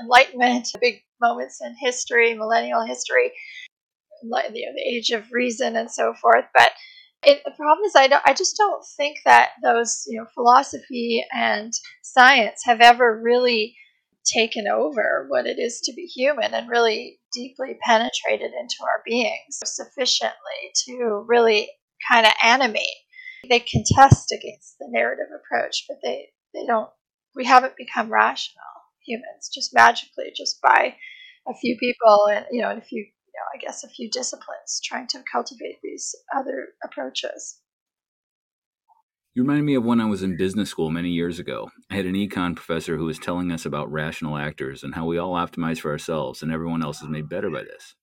enlightenment, 0.00 0.68
big 0.80 1.02
moments 1.20 1.60
in 1.62 1.74
history, 1.78 2.34
millennial 2.34 2.84
history, 2.84 3.32
you 4.22 4.30
know, 4.30 4.40
the 4.50 4.82
age 4.86 5.10
of 5.10 5.30
reason 5.32 5.76
and 5.76 5.90
so 5.90 6.14
forth. 6.20 6.44
But 6.54 6.70
it, 7.22 7.42
the 7.44 7.52
problem 7.52 7.84
is, 7.86 7.94
I 7.96 8.06
don't, 8.06 8.22
I 8.26 8.34
just 8.34 8.56
don't 8.56 8.84
think 8.96 9.18
that 9.24 9.50
those, 9.62 10.04
you 10.06 10.18
know, 10.18 10.26
philosophy 10.34 11.24
and 11.32 11.72
science 12.02 12.62
have 12.64 12.80
ever 12.80 13.20
really 13.22 13.76
taken 14.24 14.66
over 14.66 15.26
what 15.28 15.46
it 15.46 15.58
is 15.58 15.80
to 15.82 15.92
be 15.92 16.06
human 16.06 16.54
and 16.54 16.68
really 16.68 17.18
deeply 17.32 17.76
penetrated 17.82 18.52
into 18.52 18.76
our 18.82 19.02
beings 19.06 19.58
sufficiently 19.64 20.72
to 20.86 21.24
really 21.26 21.70
kind 22.10 22.26
of 22.26 22.32
animate. 22.42 22.86
They 23.48 23.60
contest 23.60 24.32
against 24.32 24.76
the 24.78 24.88
narrative 24.88 25.26
approach, 25.34 25.84
but 25.88 25.98
they, 26.02 26.28
they 26.54 26.64
don't, 26.66 26.88
we 27.34 27.44
haven't 27.44 27.76
become 27.76 28.12
rational 28.12 28.64
humans 29.06 29.50
just 29.52 29.74
magically, 29.74 30.32
just 30.34 30.60
by 30.62 30.96
a 31.46 31.54
few 31.54 31.76
people 31.78 32.28
and, 32.32 32.46
you 32.50 32.62
know, 32.62 32.70
and 32.70 32.80
a 32.80 32.84
few, 32.84 33.00
you 33.00 33.04
know, 33.34 33.46
I 33.54 33.58
guess 33.58 33.84
a 33.84 33.88
few 33.88 34.10
disciplines 34.10 34.80
trying 34.82 35.08
to 35.08 35.22
cultivate 35.30 35.78
these 35.82 36.14
other 36.34 36.68
approaches. 36.82 37.60
You 39.34 39.42
reminded 39.42 39.64
me 39.64 39.74
of 39.74 39.84
when 39.84 40.00
I 40.00 40.04
was 40.04 40.22
in 40.22 40.36
business 40.36 40.70
school 40.70 40.92
many 40.92 41.10
years 41.10 41.40
ago. 41.40 41.72
I 41.90 41.96
had 41.96 42.06
an 42.06 42.14
econ 42.14 42.54
professor 42.54 42.96
who 42.96 43.06
was 43.06 43.18
telling 43.18 43.50
us 43.50 43.66
about 43.66 43.90
rational 43.90 44.36
actors 44.36 44.84
and 44.84 44.94
how 44.94 45.06
we 45.06 45.18
all 45.18 45.32
optimize 45.32 45.80
for 45.80 45.90
ourselves 45.90 46.40
and 46.40 46.52
everyone 46.52 46.84
else 46.84 47.02
is 47.02 47.08
made 47.08 47.28
better 47.28 47.50
by 47.50 47.64
this. 47.64 47.96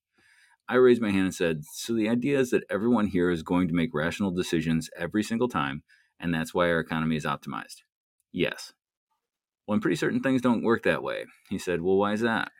I 0.67 0.75
raised 0.75 1.01
my 1.01 1.09
hand 1.09 1.23
and 1.23 1.33
said, 1.33 1.61
So 1.71 1.93
the 1.93 2.09
idea 2.09 2.37
is 2.37 2.49
that 2.49 2.65
everyone 2.69 3.07
here 3.07 3.29
is 3.29 3.43
going 3.43 3.69
to 3.69 3.73
make 3.73 3.93
rational 3.93 4.31
decisions 4.31 4.89
every 4.97 5.23
single 5.23 5.47
time, 5.47 5.83
and 6.19 6.33
that's 6.33 6.53
why 6.53 6.69
our 6.69 6.81
economy 6.81 7.15
is 7.15 7.23
optimized? 7.23 7.83
Yes. 8.33 8.73
Well, 9.65 9.75
I'm 9.75 9.81
pretty 9.81 9.95
certain 9.95 10.19
things 10.19 10.41
don't 10.41 10.63
work 10.63 10.83
that 10.83 11.01
way. 11.01 11.27
He 11.49 11.57
said, 11.57 11.81
Well, 11.81 11.95
why 11.95 12.11
is 12.11 12.21
that? 12.21 12.51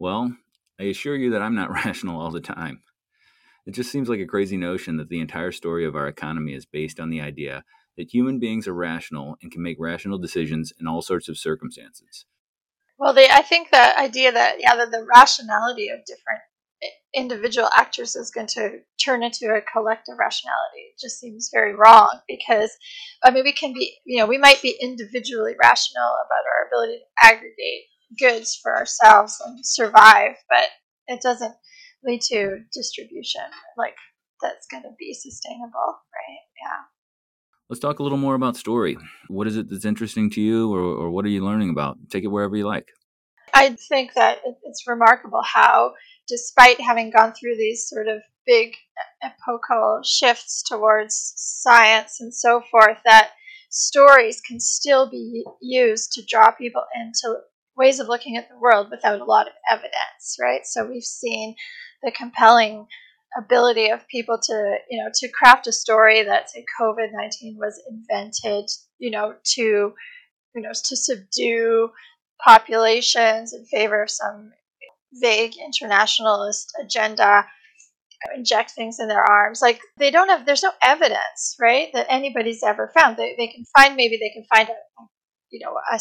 Well, 0.00 0.34
I 0.80 0.84
assure 0.84 1.14
you 1.14 1.30
that 1.30 1.42
I'm 1.42 1.54
not 1.54 1.70
rational 1.84 2.20
all 2.20 2.32
the 2.32 2.40
time. 2.40 2.82
It 3.66 3.70
just 3.70 3.92
seems 3.92 4.08
like 4.08 4.18
a 4.18 4.26
crazy 4.26 4.56
notion 4.56 4.96
that 4.96 5.10
the 5.10 5.20
entire 5.20 5.52
story 5.52 5.86
of 5.86 5.94
our 5.94 6.08
economy 6.08 6.54
is 6.54 6.66
based 6.66 6.98
on 6.98 7.10
the 7.10 7.20
idea 7.20 7.62
that 8.00 8.14
human 8.14 8.38
beings 8.38 8.66
are 8.66 8.72
rational 8.72 9.36
and 9.42 9.52
can 9.52 9.62
make 9.62 9.76
rational 9.78 10.16
decisions 10.16 10.72
in 10.80 10.86
all 10.86 11.02
sorts 11.02 11.28
of 11.28 11.36
circumstances. 11.36 12.24
Well, 12.98 13.12
the, 13.12 13.30
I 13.30 13.42
think 13.42 13.70
the 13.70 13.98
idea 13.98 14.32
that 14.32 14.56
yeah, 14.58 14.74
that 14.74 14.90
the 14.90 15.06
rationality 15.14 15.90
of 15.90 16.00
different 16.06 16.40
eh, 16.82 16.86
individual 17.14 17.68
actors 17.76 18.16
is 18.16 18.30
going 18.30 18.46
to 18.48 18.78
turn 19.04 19.22
into 19.22 19.46
a 19.46 19.60
collective 19.60 20.16
rationality 20.18 20.80
it 20.92 21.00
just 21.00 21.20
seems 21.20 21.50
very 21.52 21.74
wrong 21.74 22.20
because 22.26 22.70
I 23.22 23.30
mean 23.30 23.44
we 23.44 23.52
can 23.52 23.72
be 23.74 23.96
you 24.04 24.18
know 24.18 24.26
we 24.26 24.38
might 24.38 24.62
be 24.62 24.78
individually 24.80 25.54
rational 25.62 26.08
about 26.24 26.44
our 26.50 26.68
ability 26.68 26.98
to 27.00 27.26
aggregate 27.26 27.84
goods 28.18 28.58
for 28.62 28.76
ourselves 28.76 29.40
and 29.44 29.64
survive, 29.64 30.36
but 30.48 30.66
it 31.06 31.20
doesn't 31.22 31.54
lead 32.04 32.20
to 32.22 32.60
distribution 32.72 33.44
like 33.76 33.96
that's 34.42 34.66
going 34.70 34.84
to 34.84 34.94
be 34.98 35.12
sustainable, 35.12 36.00
right? 36.14 36.40
Yeah. 36.62 36.80
Let's 37.70 37.78
talk 37.78 38.00
a 38.00 38.02
little 38.02 38.18
more 38.18 38.34
about 38.34 38.56
story. 38.56 38.98
What 39.28 39.46
is 39.46 39.56
it 39.56 39.70
that's 39.70 39.84
interesting 39.84 40.28
to 40.30 40.40
you, 40.40 40.74
or, 40.74 40.80
or 40.80 41.10
what 41.12 41.24
are 41.24 41.28
you 41.28 41.44
learning 41.44 41.70
about? 41.70 41.98
Take 42.10 42.24
it 42.24 42.26
wherever 42.26 42.56
you 42.56 42.66
like. 42.66 42.88
I 43.54 43.76
think 43.88 44.14
that 44.14 44.38
it's 44.64 44.88
remarkable 44.88 45.42
how, 45.44 45.92
despite 46.26 46.80
having 46.80 47.12
gone 47.12 47.32
through 47.32 47.56
these 47.56 47.88
sort 47.88 48.08
of 48.08 48.22
big 48.44 48.74
epochal 49.22 50.00
shifts 50.04 50.64
towards 50.64 51.32
science 51.36 52.20
and 52.20 52.34
so 52.34 52.60
forth, 52.72 52.98
that 53.04 53.30
stories 53.70 54.40
can 54.40 54.58
still 54.58 55.08
be 55.08 55.44
used 55.62 56.10
to 56.14 56.24
draw 56.28 56.50
people 56.50 56.82
into 57.00 57.36
ways 57.76 58.00
of 58.00 58.08
looking 58.08 58.36
at 58.36 58.48
the 58.48 58.58
world 58.58 58.88
without 58.90 59.20
a 59.20 59.24
lot 59.24 59.46
of 59.46 59.52
evidence, 59.70 60.36
right? 60.40 60.66
So 60.66 60.86
we've 60.86 61.04
seen 61.04 61.54
the 62.02 62.10
compelling 62.10 62.88
ability 63.38 63.90
of 63.90 64.06
people 64.08 64.38
to, 64.42 64.76
you 64.90 65.02
know, 65.02 65.10
to 65.14 65.28
craft 65.28 65.66
a 65.66 65.72
story 65.72 66.22
that 66.22 66.50
say 66.50 66.64
COVID 66.80 67.08
nineteen 67.12 67.56
was 67.58 67.80
invented, 67.88 68.68
you 68.98 69.10
know, 69.10 69.34
to, 69.54 69.62
you 69.62 69.94
know, 70.62 70.72
to 70.72 70.96
subdue 70.96 71.90
populations 72.44 73.52
in 73.52 73.64
favor 73.66 74.02
of 74.02 74.10
some 74.10 74.52
vague 75.20 75.54
internationalist 75.64 76.72
agenda 76.82 77.44
inject 78.36 78.70
things 78.72 78.98
in 79.00 79.08
their 79.08 79.24
arms 79.24 79.62
like 79.62 79.80
they 79.98 80.10
don't 80.10 80.28
have 80.28 80.44
there's 80.44 80.62
no 80.62 80.70
evidence 80.82 81.56
right 81.58 81.88
that 81.94 82.06
anybody's 82.10 82.62
ever 82.62 82.92
found 82.96 83.16
they, 83.16 83.34
they 83.36 83.46
can 83.46 83.64
find 83.76 83.96
maybe 83.96 84.18
they 84.18 84.28
can 84.28 84.44
find 84.54 84.68
a 84.68 85.02
you 85.50 85.58
know 85.58 85.74
a 85.90 85.98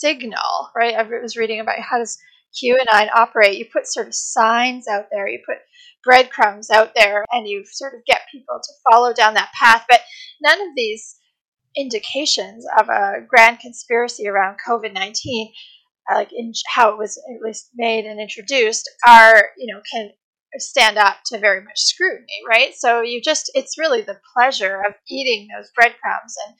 signal, 0.00 0.70
right? 0.74 0.94
I 0.94 1.02
was 1.02 1.36
reading 1.36 1.60
about 1.60 1.78
how 1.78 1.98
does 1.98 2.18
QAnon 2.60 3.08
operate. 3.14 3.58
You 3.58 3.66
put 3.72 3.86
sort 3.86 4.08
of 4.08 4.14
signs 4.14 4.88
out 4.88 5.06
there, 5.10 5.28
you 5.28 5.38
put 5.46 5.58
breadcrumbs 6.04 6.70
out 6.70 6.92
there, 6.94 7.24
and 7.32 7.46
you 7.46 7.64
sort 7.64 7.94
of 7.94 8.04
get 8.06 8.22
people 8.32 8.60
to 8.62 8.72
follow 8.90 9.12
down 9.12 9.34
that 9.34 9.52
path. 9.58 9.84
But 9.88 10.00
none 10.42 10.60
of 10.60 10.68
these 10.76 11.16
indications 11.76 12.66
of 12.78 12.88
a 12.88 13.20
grand 13.26 13.60
conspiracy 13.60 14.28
around 14.28 14.56
COVID 14.66 14.92
19, 14.92 15.52
uh, 16.10 16.14
like 16.14 16.32
in 16.32 16.52
how 16.66 16.90
it 16.90 16.98
was 16.98 17.16
at 17.16 17.42
least 17.42 17.70
made 17.74 18.04
and 18.04 18.20
introduced, 18.20 18.90
are, 19.06 19.50
you 19.56 19.72
know, 19.72 19.80
can 19.92 20.10
stand 20.58 20.98
up 20.98 21.18
to 21.26 21.38
very 21.38 21.62
much 21.62 21.78
scrutiny, 21.78 22.26
right? 22.48 22.74
So 22.76 23.02
you 23.02 23.20
just, 23.22 23.50
it's 23.54 23.78
really 23.78 24.02
the 24.02 24.18
pleasure 24.36 24.82
of 24.86 24.94
eating 25.08 25.48
those 25.54 25.70
breadcrumbs 25.76 26.34
and 26.46 26.56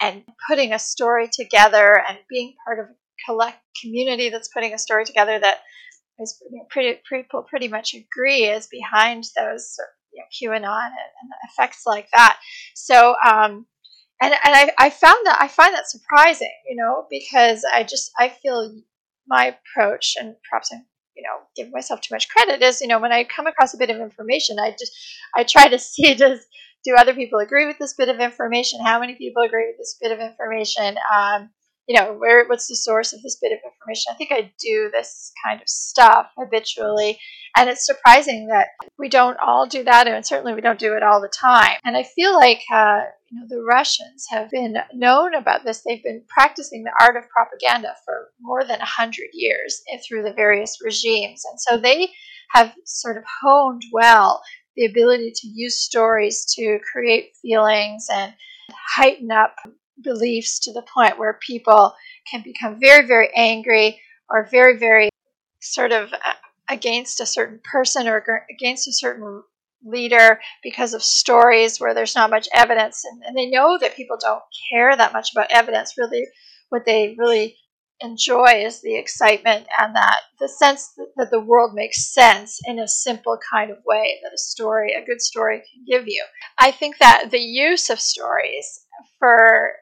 and 0.00 0.22
putting 0.48 0.72
a 0.72 0.78
story 0.78 1.28
together 1.32 2.02
and 2.06 2.18
being 2.28 2.54
part 2.66 2.78
of 2.78 2.86
a 2.86 2.94
collect 3.26 3.58
community 3.80 4.28
that's 4.28 4.50
putting 4.52 4.74
a 4.74 4.78
story 4.78 5.04
together 5.04 5.38
that 5.38 5.58
is 6.18 6.42
pretty 6.70 7.00
people 7.10 7.42
pretty 7.42 7.68
much 7.68 7.94
agree 7.94 8.44
is 8.44 8.66
behind 8.66 9.24
those 9.36 9.76
you 10.12 10.50
know, 10.50 10.58
QAnon 10.58 10.86
and, 10.86 10.92
and 10.92 11.30
effects 11.50 11.82
like 11.86 12.08
that. 12.14 12.38
So 12.74 13.14
um, 13.24 13.66
and 14.22 14.32
and 14.32 14.54
I, 14.54 14.70
I 14.78 14.90
found 14.90 15.26
that 15.26 15.38
I 15.40 15.48
find 15.48 15.74
that 15.74 15.88
surprising, 15.88 16.52
you 16.68 16.76
know, 16.76 17.06
because 17.10 17.64
I 17.72 17.82
just 17.82 18.10
I 18.18 18.28
feel 18.28 18.74
my 19.26 19.56
approach 19.56 20.14
and 20.18 20.36
perhaps 20.48 20.70
I'm 20.72 20.84
you 21.16 21.22
know 21.22 21.46
give 21.56 21.72
myself 21.72 22.00
too 22.00 22.14
much 22.14 22.28
credit 22.28 22.62
is 22.62 22.80
you 22.80 22.88
know 22.88 22.98
when 22.98 23.12
I 23.12 23.24
come 23.24 23.46
across 23.46 23.72
a 23.72 23.78
bit 23.78 23.88
of 23.88 24.00
information 24.00 24.58
I 24.58 24.72
just 24.72 24.92
I 25.34 25.44
try 25.44 25.68
to 25.68 25.78
see 25.78 26.14
does 26.14 26.46
do 26.84 26.94
other 26.96 27.14
people 27.14 27.38
agree 27.38 27.66
with 27.66 27.78
this 27.78 27.94
bit 27.94 28.08
of 28.08 28.20
information? 28.20 28.84
How 28.84 29.00
many 29.00 29.14
people 29.14 29.42
agree 29.42 29.66
with 29.68 29.78
this 29.78 29.96
bit 30.00 30.12
of 30.12 30.20
information? 30.20 30.96
Um, 31.14 31.50
you 31.86 31.98
know, 31.98 32.14
where 32.14 32.46
what's 32.46 32.68
the 32.68 32.76
source 32.76 33.12
of 33.12 33.22
this 33.22 33.38
bit 33.40 33.52
of 33.52 33.58
information? 33.64 34.04
I 34.10 34.14
think 34.14 34.32
I 34.32 34.52
do 34.58 34.90
this 34.92 35.32
kind 35.44 35.60
of 35.60 35.68
stuff 35.68 36.26
habitually, 36.38 37.18
and 37.56 37.68
it's 37.68 37.84
surprising 37.84 38.48
that 38.48 38.68
we 38.98 39.08
don't 39.08 39.38
all 39.38 39.66
do 39.66 39.84
that, 39.84 40.08
and 40.08 40.24
certainly 40.24 40.54
we 40.54 40.60
don't 40.60 40.78
do 40.78 40.94
it 40.94 41.02
all 41.02 41.20
the 41.20 41.28
time. 41.28 41.76
And 41.84 41.96
I 41.96 42.02
feel 42.02 42.34
like 42.34 42.62
uh, 42.72 43.02
you 43.30 43.40
know 43.40 43.46
the 43.48 43.62
Russians 43.62 44.26
have 44.30 44.50
been 44.50 44.76
known 44.94 45.34
about 45.34 45.64
this. 45.64 45.82
They've 45.82 46.02
been 46.02 46.24
practicing 46.28 46.84
the 46.84 46.92
art 47.00 47.16
of 47.16 47.24
propaganda 47.28 47.94
for 48.04 48.30
more 48.40 48.64
than 48.64 48.80
hundred 48.80 49.28
years 49.32 49.82
through 50.08 50.22
the 50.22 50.32
various 50.32 50.78
regimes, 50.82 51.42
and 51.50 51.60
so 51.60 51.76
they 51.76 52.10
have 52.52 52.72
sort 52.84 53.18
of 53.18 53.24
honed 53.42 53.82
well 53.92 54.42
the 54.76 54.86
ability 54.86 55.32
to 55.34 55.48
use 55.48 55.80
stories 55.80 56.46
to 56.56 56.78
create 56.90 57.32
feelings 57.42 58.06
and 58.12 58.34
heighten 58.96 59.30
up 59.30 59.54
beliefs 60.02 60.58
to 60.60 60.72
the 60.72 60.84
point 60.92 61.18
where 61.18 61.38
people 61.46 61.94
can 62.30 62.42
become 62.42 62.80
very, 62.80 63.06
very 63.06 63.28
angry 63.34 64.00
or 64.28 64.48
very, 64.50 64.78
very 64.78 65.10
sort 65.60 65.92
of 65.92 66.12
uh, 66.12 66.32
against 66.68 67.20
a 67.20 67.26
certain 67.26 67.60
person 67.64 68.08
or 68.08 68.46
against 68.50 68.88
a 68.88 68.92
certain 68.92 69.42
leader 69.84 70.40
because 70.62 70.94
of 70.94 71.02
stories 71.02 71.78
where 71.78 71.92
there's 71.94 72.14
not 72.14 72.30
much 72.30 72.48
evidence 72.54 73.04
and, 73.04 73.22
and 73.26 73.36
they 73.36 73.50
know 73.50 73.76
that 73.78 73.94
people 73.94 74.16
don't 74.18 74.42
care 74.70 74.96
that 74.96 75.12
much 75.12 75.32
about 75.32 75.50
evidence 75.50 75.94
really 75.98 76.26
what 76.70 76.86
they 76.86 77.14
really 77.18 77.54
enjoy 78.00 78.64
is 78.64 78.80
the 78.80 78.96
excitement 78.96 79.66
and 79.78 79.94
that 79.94 80.20
the 80.40 80.48
sense 80.48 80.92
that 81.16 81.30
the 81.30 81.40
world 81.40 81.72
makes 81.74 82.12
sense 82.12 82.60
in 82.66 82.78
a 82.78 82.88
simple 82.88 83.38
kind 83.50 83.70
of 83.70 83.78
way 83.86 84.18
that 84.22 84.32
a 84.34 84.38
story, 84.38 84.92
a 84.92 85.04
good 85.04 85.20
story, 85.20 85.58
can 85.58 85.84
give 85.86 86.04
you. 86.06 86.24
I 86.58 86.70
think 86.70 86.98
that 86.98 87.28
the 87.30 87.38
use 87.38 87.90
of 87.90 88.00
stories 88.00 88.84
for 89.18 89.74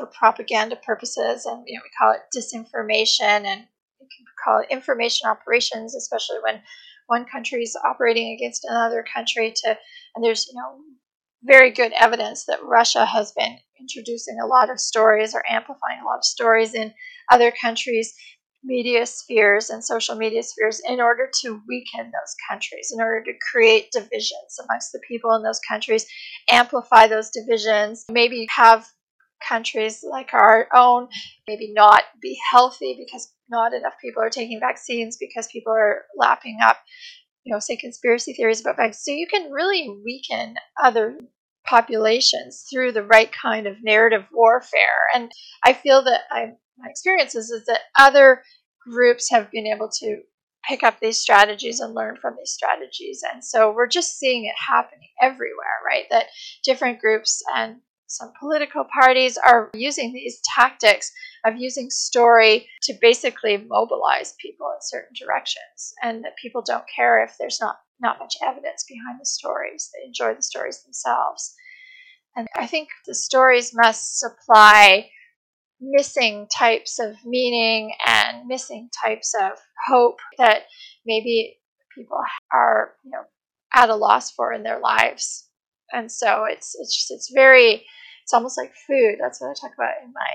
for 0.00 0.06
propaganda 0.06 0.76
purposes, 0.76 1.44
and 1.44 1.62
you 1.66 1.76
know, 1.76 1.82
we 1.84 1.90
call 1.98 2.12
it 2.12 2.22
disinformation, 2.34 3.44
and 3.44 3.66
we 4.00 4.06
can 4.08 4.26
call 4.42 4.60
it 4.60 4.70
information 4.70 5.28
operations, 5.28 5.94
especially 5.94 6.38
when 6.42 6.62
one 7.06 7.26
country 7.26 7.62
is 7.62 7.76
operating 7.84 8.32
against 8.32 8.64
another 8.64 9.04
country. 9.14 9.52
To 9.54 9.76
and 10.14 10.24
there's 10.24 10.46
you 10.48 10.54
know 10.54 10.80
very 11.44 11.70
good 11.70 11.92
evidence 11.92 12.46
that 12.46 12.62
Russia 12.62 13.04
has 13.04 13.32
been 13.32 13.58
introducing 13.78 14.38
a 14.42 14.46
lot 14.46 14.70
of 14.70 14.80
stories 14.80 15.34
or 15.34 15.44
amplifying 15.48 16.00
a 16.02 16.06
lot 16.06 16.18
of 16.18 16.24
stories 16.24 16.74
in 16.74 16.92
other 17.30 17.52
countries' 17.52 18.14
media 18.62 19.06
spheres 19.06 19.70
and 19.70 19.84
social 19.84 20.14
media 20.16 20.42
spheres 20.42 20.82
in 20.86 21.00
order 21.00 21.30
to 21.42 21.60
weaken 21.66 22.06
those 22.06 22.34
countries, 22.48 22.92
in 22.94 23.00
order 23.02 23.22
to 23.24 23.32
create 23.50 23.90
divisions 23.90 24.58
amongst 24.62 24.92
the 24.92 25.00
people 25.08 25.34
in 25.34 25.42
those 25.42 25.60
countries, 25.66 26.06
amplify 26.50 27.06
those 27.06 27.30
divisions, 27.30 28.04
maybe 28.10 28.46
have 28.54 28.86
countries 29.46 30.04
like 30.08 30.32
our 30.32 30.68
own 30.74 31.08
maybe 31.46 31.72
not 31.74 32.02
be 32.20 32.38
healthy 32.50 32.96
because 32.98 33.32
not 33.48 33.72
enough 33.72 33.94
people 34.00 34.22
are 34.22 34.30
taking 34.30 34.60
vaccines 34.60 35.16
because 35.18 35.48
people 35.48 35.72
are 35.72 36.04
lapping 36.16 36.58
up 36.62 36.78
you 37.44 37.52
know 37.52 37.58
say 37.58 37.76
conspiracy 37.76 38.32
theories 38.32 38.60
about 38.60 38.76
vaccines 38.76 39.04
so 39.04 39.12
you 39.12 39.26
can 39.26 39.50
really 39.50 39.88
weaken 40.04 40.54
other 40.82 41.16
populations 41.66 42.64
through 42.70 42.92
the 42.92 43.02
right 43.02 43.30
kind 43.32 43.66
of 43.66 43.76
narrative 43.82 44.24
warfare 44.32 45.08
and 45.14 45.30
i 45.64 45.72
feel 45.72 46.02
that 46.02 46.22
i 46.30 46.46
my 46.78 46.88
experiences 46.88 47.50
is 47.50 47.64
that 47.66 47.80
other 47.98 48.42
groups 48.88 49.30
have 49.30 49.50
been 49.50 49.66
able 49.66 49.90
to 50.00 50.20
pick 50.66 50.82
up 50.82 50.98
these 51.00 51.18
strategies 51.18 51.80
and 51.80 51.94
learn 51.94 52.16
from 52.20 52.34
these 52.38 52.52
strategies. 52.52 53.22
And 53.32 53.44
so 53.44 53.72
we're 53.72 53.86
just 53.86 54.18
seeing 54.18 54.44
it 54.44 54.54
happening 54.68 55.08
everywhere, 55.20 55.80
right? 55.86 56.04
That 56.10 56.26
different 56.64 57.00
groups 57.00 57.42
and 57.54 57.76
some 58.10 58.32
political 58.40 58.84
parties 58.92 59.38
are 59.38 59.70
using 59.72 60.12
these 60.12 60.40
tactics 60.56 61.12
of 61.44 61.54
using 61.56 61.88
story 61.90 62.68
to 62.82 62.94
basically 63.00 63.56
mobilize 63.56 64.34
people 64.40 64.66
in 64.74 64.80
certain 64.82 65.14
directions 65.16 65.94
and 66.02 66.24
that 66.24 66.36
people 66.42 66.60
don't 66.60 66.84
care 66.94 67.22
if 67.22 67.36
there's 67.38 67.60
not 67.60 67.76
not 68.00 68.18
much 68.18 68.34
evidence 68.42 68.84
behind 68.88 69.20
the 69.20 69.26
stories. 69.26 69.90
They 69.94 70.06
enjoy 70.06 70.34
the 70.34 70.42
stories 70.42 70.82
themselves. 70.82 71.54
And 72.36 72.48
i 72.56 72.66
think 72.66 72.88
the 73.06 73.14
stories 73.14 73.72
must 73.74 74.18
supply 74.18 75.10
missing 75.80 76.48
types 76.56 76.98
of 76.98 77.14
meaning 77.24 77.92
and 78.06 78.46
missing 78.46 78.90
types 79.04 79.34
of 79.40 79.52
hope 79.86 80.18
that 80.38 80.62
maybe 81.06 81.58
people 81.96 82.18
are 82.52 82.94
you 83.04 83.10
know 83.12 83.22
at 83.72 83.88
a 83.88 83.94
loss 83.94 84.32
for 84.32 84.52
in 84.52 84.64
their 84.64 84.80
lives. 84.80 85.46
And 85.92 86.10
so 86.10 86.44
it's 86.44 86.74
it's 86.78 86.96
just 86.96 87.10
it's 87.10 87.32
very 87.32 87.84
it's 88.22 88.32
almost 88.32 88.58
like 88.58 88.72
food 88.86 89.16
that's 89.20 89.40
what 89.40 89.50
i 89.50 89.54
talk 89.54 89.74
about 89.74 90.02
in 90.04 90.12
my 90.12 90.30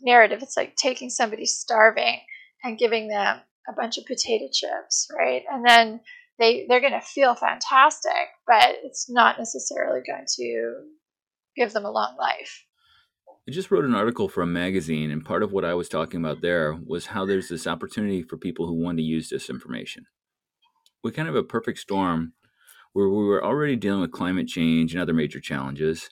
narrative 0.00 0.42
it's 0.42 0.56
like 0.56 0.76
taking 0.76 1.10
somebody 1.10 1.46
starving 1.46 2.20
and 2.62 2.78
giving 2.78 3.08
them 3.08 3.38
a 3.68 3.72
bunch 3.72 3.98
of 3.98 4.06
potato 4.06 4.46
chips 4.52 5.08
right 5.16 5.42
and 5.50 5.64
then 5.66 6.00
they 6.38 6.66
they're 6.68 6.80
going 6.80 6.92
to 6.92 7.00
feel 7.00 7.34
fantastic, 7.34 8.12
but 8.46 8.76
it's 8.84 9.08
not 9.08 9.38
necessarily 9.38 10.00
going 10.06 10.26
to 10.36 10.74
give 11.56 11.72
them 11.72 11.84
a 11.84 11.90
long 11.90 12.16
life. 12.18 12.64
I 13.48 13.52
just 13.52 13.70
wrote 13.70 13.84
an 13.84 13.94
article 13.94 14.28
for 14.28 14.42
a 14.42 14.46
magazine, 14.46 15.10
and 15.10 15.24
part 15.24 15.42
of 15.42 15.52
what 15.52 15.64
I 15.64 15.74
was 15.74 15.88
talking 15.88 16.20
about 16.20 16.42
there 16.42 16.74
was 16.74 17.06
how 17.06 17.24
there's 17.24 17.48
this 17.48 17.66
opportunity 17.66 18.22
for 18.22 18.36
people 18.36 18.66
who 18.66 18.74
want 18.74 18.98
to 18.98 19.04
use 19.04 19.28
this 19.28 19.48
information. 19.48 20.06
We 21.04 21.12
kind 21.12 21.28
of 21.28 21.36
a 21.36 21.44
perfect 21.44 21.78
storm 21.78 22.32
where 22.92 23.08
we 23.08 23.24
were 23.24 23.44
already 23.44 23.76
dealing 23.76 24.00
with 24.00 24.10
climate 24.10 24.48
change 24.48 24.92
and 24.92 25.00
other 25.00 25.14
major 25.14 25.38
challenges, 25.38 26.10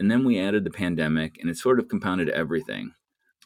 and 0.00 0.10
then 0.10 0.24
we 0.24 0.40
added 0.40 0.64
the 0.64 0.70
pandemic, 0.70 1.36
and 1.38 1.50
it 1.50 1.58
sort 1.58 1.78
of 1.78 1.88
compounded 1.88 2.30
everything. 2.30 2.94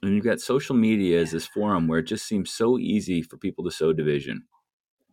And 0.02 0.14
you've 0.14 0.24
got 0.24 0.40
social 0.40 0.76
media 0.76 1.20
as 1.20 1.32
this 1.32 1.46
forum 1.46 1.88
where 1.88 1.98
it 1.98 2.06
just 2.06 2.26
seems 2.26 2.52
so 2.52 2.78
easy 2.78 3.22
for 3.22 3.36
people 3.36 3.64
to 3.64 3.72
sow 3.72 3.92
division, 3.92 4.44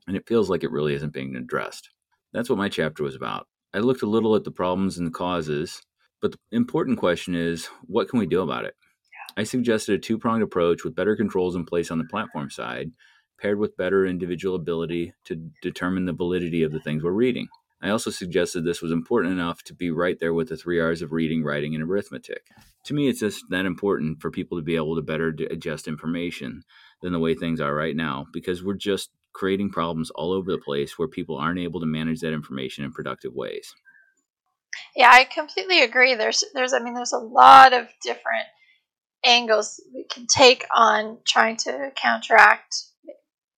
and 0.07 0.15
it 0.15 0.27
feels 0.27 0.51
like 0.51 0.63
it 0.63 0.71
really 0.71 0.93
isn't 0.93 1.13
being 1.13 1.35
addressed. 1.35 1.89
That's 2.31 2.47
what 2.47 2.59
my 2.59 2.69
chapter 2.69 3.03
was 3.03 3.15
about. 3.15 3.47
I 3.73 3.79
looked 3.79 4.03
a 4.03 4.07
little 4.07 4.35
at 4.35 4.43
the 4.43 4.51
problems 4.51 4.99
and 4.99 5.07
the 5.07 5.11
causes, 5.11 5.81
but 6.21 6.31
the 6.31 6.37
important 6.51 6.99
question 6.99 7.33
is 7.33 7.67
what 7.87 8.07
can 8.07 8.19
we 8.19 8.27
do 8.27 8.41
about 8.41 8.65
it? 8.65 8.75
I 9.35 9.43
suggested 9.43 9.95
a 9.95 9.99
two 9.99 10.19
pronged 10.19 10.43
approach 10.43 10.83
with 10.83 10.95
better 10.95 11.15
controls 11.15 11.55
in 11.55 11.65
place 11.65 11.89
on 11.89 11.97
the 11.97 12.05
platform 12.05 12.51
side, 12.51 12.91
paired 13.39 13.57
with 13.57 13.77
better 13.77 14.05
individual 14.05 14.55
ability 14.55 15.13
to 15.25 15.49
determine 15.63 16.05
the 16.05 16.13
validity 16.13 16.61
of 16.61 16.71
the 16.71 16.81
things 16.81 17.03
we're 17.03 17.11
reading. 17.11 17.47
I 17.81 17.89
also 17.89 18.11
suggested 18.11 18.63
this 18.63 18.81
was 18.81 18.91
important 18.91 19.33
enough 19.33 19.63
to 19.63 19.73
be 19.73 19.89
right 19.89 20.19
there 20.19 20.33
with 20.33 20.49
the 20.49 20.57
three 20.57 20.79
R's 20.79 21.01
of 21.01 21.11
reading, 21.11 21.43
writing, 21.43 21.73
and 21.73 21.83
arithmetic. 21.83 22.47
To 22.85 22.93
me, 22.93 23.09
it's 23.09 23.19
just 23.19 23.43
that 23.49 23.65
important 23.65 24.21
for 24.21 24.29
people 24.31 24.57
to 24.57 24.63
be 24.63 24.75
able 24.75 24.95
to 24.95 25.01
better 25.01 25.35
adjust 25.49 25.87
information 25.87 26.63
than 27.01 27.13
the 27.13 27.19
way 27.19 27.33
things 27.33 27.59
are 27.59 27.73
right 27.73 27.95
now, 27.95 28.27
because 28.31 28.63
we're 28.63 28.75
just 28.75 29.09
creating 29.33 29.69
problems 29.69 30.11
all 30.11 30.31
over 30.31 30.51
the 30.51 30.57
place 30.57 30.99
where 30.99 31.07
people 31.07 31.37
aren't 31.37 31.59
able 31.59 31.79
to 31.79 31.85
manage 31.85 32.19
that 32.19 32.33
information 32.33 32.83
in 32.83 32.91
productive 32.91 33.33
ways. 33.33 33.73
Yeah, 34.95 35.09
I 35.11 35.25
completely 35.25 35.81
agree. 35.81 36.15
There's 36.15 36.43
there's 36.53 36.73
I 36.73 36.79
mean 36.79 36.93
there's 36.93 37.13
a 37.13 37.17
lot 37.17 37.73
of 37.73 37.87
different 38.03 38.47
angles 39.23 39.79
we 39.93 40.05
can 40.05 40.25
take 40.27 40.65
on 40.75 41.17
trying 41.25 41.57
to 41.57 41.91
counteract 41.95 42.75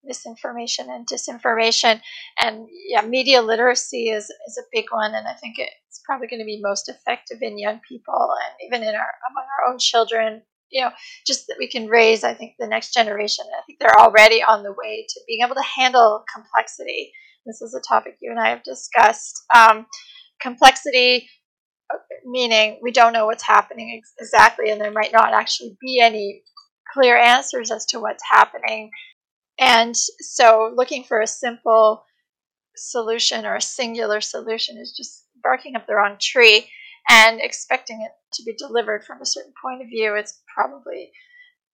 misinformation 0.04 0.88
and 0.90 1.08
disinformation. 1.08 2.02
And 2.40 2.68
yeah 2.88 3.02
media 3.02 3.42
literacy 3.42 4.10
is, 4.10 4.26
is 4.26 4.58
a 4.58 4.70
big 4.72 4.86
one 4.92 5.14
and 5.16 5.28
i 5.28 5.34
think 5.34 5.56
it's 5.58 6.02
probably 6.06 6.28
going 6.28 6.40
to 6.40 6.46
be 6.46 6.60
most 6.62 6.90
effective 6.90 7.40
in 7.42 7.58
young 7.58 7.80
people 7.88 8.30
and 8.46 8.68
even 8.68 8.88
in 8.88 8.96
our 8.96 9.12
among 9.32 9.46
our 9.60 9.72
own 9.72 9.80
children. 9.80 10.42
You 10.72 10.86
know 10.86 10.92
just 11.28 11.46
that 11.48 11.58
we 11.60 11.68
can 11.70 11.88
raise 11.88 12.24
i 12.24 12.34
think 12.34 12.54
the 12.58 12.68
next 12.68 12.94
generation. 12.94 13.46
I 13.48 13.62
think 13.66 13.80
they're 13.80 14.00
already 14.00 14.42
on 14.42 14.64
the 14.64 14.74
way 14.74 15.06
to 15.08 15.22
being 15.28 15.46
able 15.46 15.56
to 15.56 15.62
handle 15.62 16.24
complexity. 16.34 17.12
This 17.46 17.62
is 17.62 17.76
a 17.76 17.82
topic 17.88 18.18
you 18.22 18.32
and 18.32 18.40
i 18.40 18.50
have 18.50 18.64
discussed. 18.64 19.44
Um, 19.56 19.86
complexity 20.42 21.30
meaning 22.26 22.80
we 22.82 22.92
don't 22.92 23.14
know 23.14 23.26
what's 23.26 23.46
happening 23.46 23.98
ex- 23.98 24.14
exactly 24.20 24.70
and 24.72 24.80
there 24.80 24.92
might 24.92 25.12
not 25.12 25.34
actually 25.34 25.78
be 25.82 26.00
any 26.02 26.42
clear 26.94 27.18
answers 27.18 27.72
as 27.72 27.86
to 27.86 28.00
what's 28.00 28.24
happening 28.30 28.90
and 29.60 29.96
so 29.96 30.74
looking 30.76 31.04
for 31.04 31.22
a 31.22 31.28
simple 31.28 32.06
solution 32.76 33.46
or 33.46 33.56
a 33.56 33.62
singular 33.62 34.22
solution 34.22 34.78
is 34.78 34.94
just 34.96 35.26
barking 35.44 35.76
up 35.76 35.86
the 35.86 35.96
wrong 35.96 36.18
tree 36.20 36.70
and 37.10 37.40
expecting 37.40 38.02
it 38.02 38.12
to 38.34 38.44
be 38.44 38.56
delivered 38.56 39.04
from 39.04 39.22
a 39.22 39.26
certain 39.26 39.54
point 39.62 39.82
of 39.82 39.88
view 39.88 40.16
it's 40.16 40.42
probably 40.54 41.12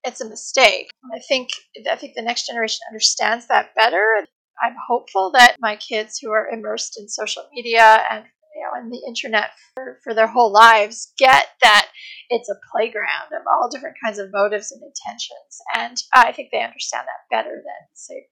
it's 0.04 0.20
a 0.20 0.28
mistake. 0.28 0.90
I 1.12 1.18
think 1.28 1.50
i 1.90 1.96
think 1.96 2.14
the 2.14 2.22
next 2.22 2.46
generation 2.46 2.80
understands 2.88 3.46
that 3.48 3.74
better. 3.74 4.26
I'm 4.62 4.76
hopeful 4.88 5.30
that 5.32 5.56
my 5.58 5.76
kids 5.76 6.18
who 6.18 6.30
are 6.30 6.48
immersed 6.48 6.98
in 6.98 7.08
social 7.08 7.44
media 7.52 8.02
and 8.10 8.24
you 8.60 8.66
know, 8.66 8.78
and 8.78 8.92
the 8.92 9.02
internet 9.06 9.50
for, 9.74 9.98
for 10.04 10.14
their 10.14 10.26
whole 10.26 10.52
lives 10.52 11.12
get 11.18 11.48
that 11.62 11.88
it's 12.28 12.50
a 12.50 12.60
playground 12.72 13.32
of 13.32 13.42
all 13.50 13.70
different 13.70 13.96
kinds 14.04 14.18
of 14.18 14.30
motives 14.32 14.70
and 14.70 14.82
intentions. 14.82 15.60
And 15.76 15.96
I 16.14 16.32
think 16.32 16.50
they 16.52 16.62
understand 16.62 17.06
that 17.06 17.34
better 17.34 17.56
than, 17.56 17.88
say, 17.94 18.26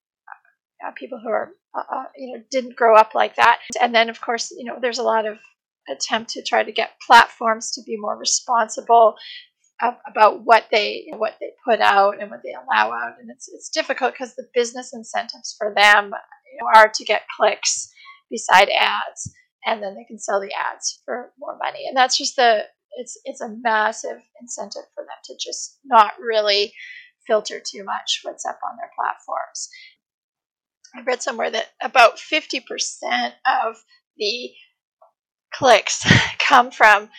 uh, 0.87 0.93
people 0.97 1.19
who 1.23 1.31
are, 1.31 1.51
uh, 1.77 1.83
uh, 1.91 2.05
you 2.17 2.37
know, 2.37 2.43
didn't 2.51 2.77
grow 2.77 2.95
up 2.95 3.15
like 3.15 3.37
that. 3.37 3.61
And 3.81 3.95
then, 3.95 4.11
of 4.11 4.21
course, 4.21 4.53
you 4.57 4.65
know, 4.65 4.77
there's 4.81 4.99
a 4.99 5.03
lot 5.03 5.27
of 5.27 5.39
attempt 5.91 6.31
to 6.31 6.43
try 6.43 6.63
to 6.63 6.73
get 6.73 7.01
platforms 7.05 7.73
to 7.73 7.83
be 7.87 7.97
more 7.99 8.17
responsible 8.17 9.15
about 9.81 10.45
what 10.45 10.65
they 10.73 11.07
what 11.17 11.37
they 11.41 11.51
put 11.65 11.81
out 11.81 12.21
and 12.21 12.31
what 12.33 12.41
they 12.43 12.53
allow 12.53 12.93
out 12.93 13.13
and 13.21 13.31
it's 13.31 13.49
it's 13.49 13.69
difficult 13.69 14.13
because 14.13 14.35
the 14.35 14.45
business 14.53 14.93
incentives 14.93 15.55
for 15.57 15.73
them 15.73 16.07
you 16.07 16.59
know, 16.61 16.69
are 16.75 16.91
to 16.93 17.05
get 17.05 17.23
clicks 17.37 17.89
beside 18.29 18.69
ads 18.71 19.33
and 19.69 19.83
then 19.83 19.95
they 19.95 20.05
can 20.05 20.19
sell 20.19 20.41
the 20.41 20.53
ads 20.53 21.03
for 21.05 21.33
more 21.39 21.57
money. 21.59 21.85
And 21.87 21.97
that's 21.97 22.17
just 22.17 22.37
the 22.37 22.63
it's 22.97 23.19
it's 23.25 23.41
a 23.41 23.55
massive 23.63 24.19
incentive 24.41 24.89
for 24.95 25.05
them 25.05 25.19
to 25.25 25.35
just 25.39 25.79
not 25.85 26.13
really 26.21 26.73
filter 27.27 27.61
too 27.61 27.85
much 27.85 28.21
what's 28.23 28.47
up 28.47 28.59
on 28.69 28.77
their 28.77 28.91
platforms. 28.97 29.69
I 30.97 31.03
read 31.03 31.23
somewhere 31.23 31.51
that 31.51 31.67
about 31.83 32.17
50% 32.17 32.63
of 33.47 33.77
the 34.17 34.51
clicks 35.53 36.05
come 36.39 36.71
from 36.71 37.11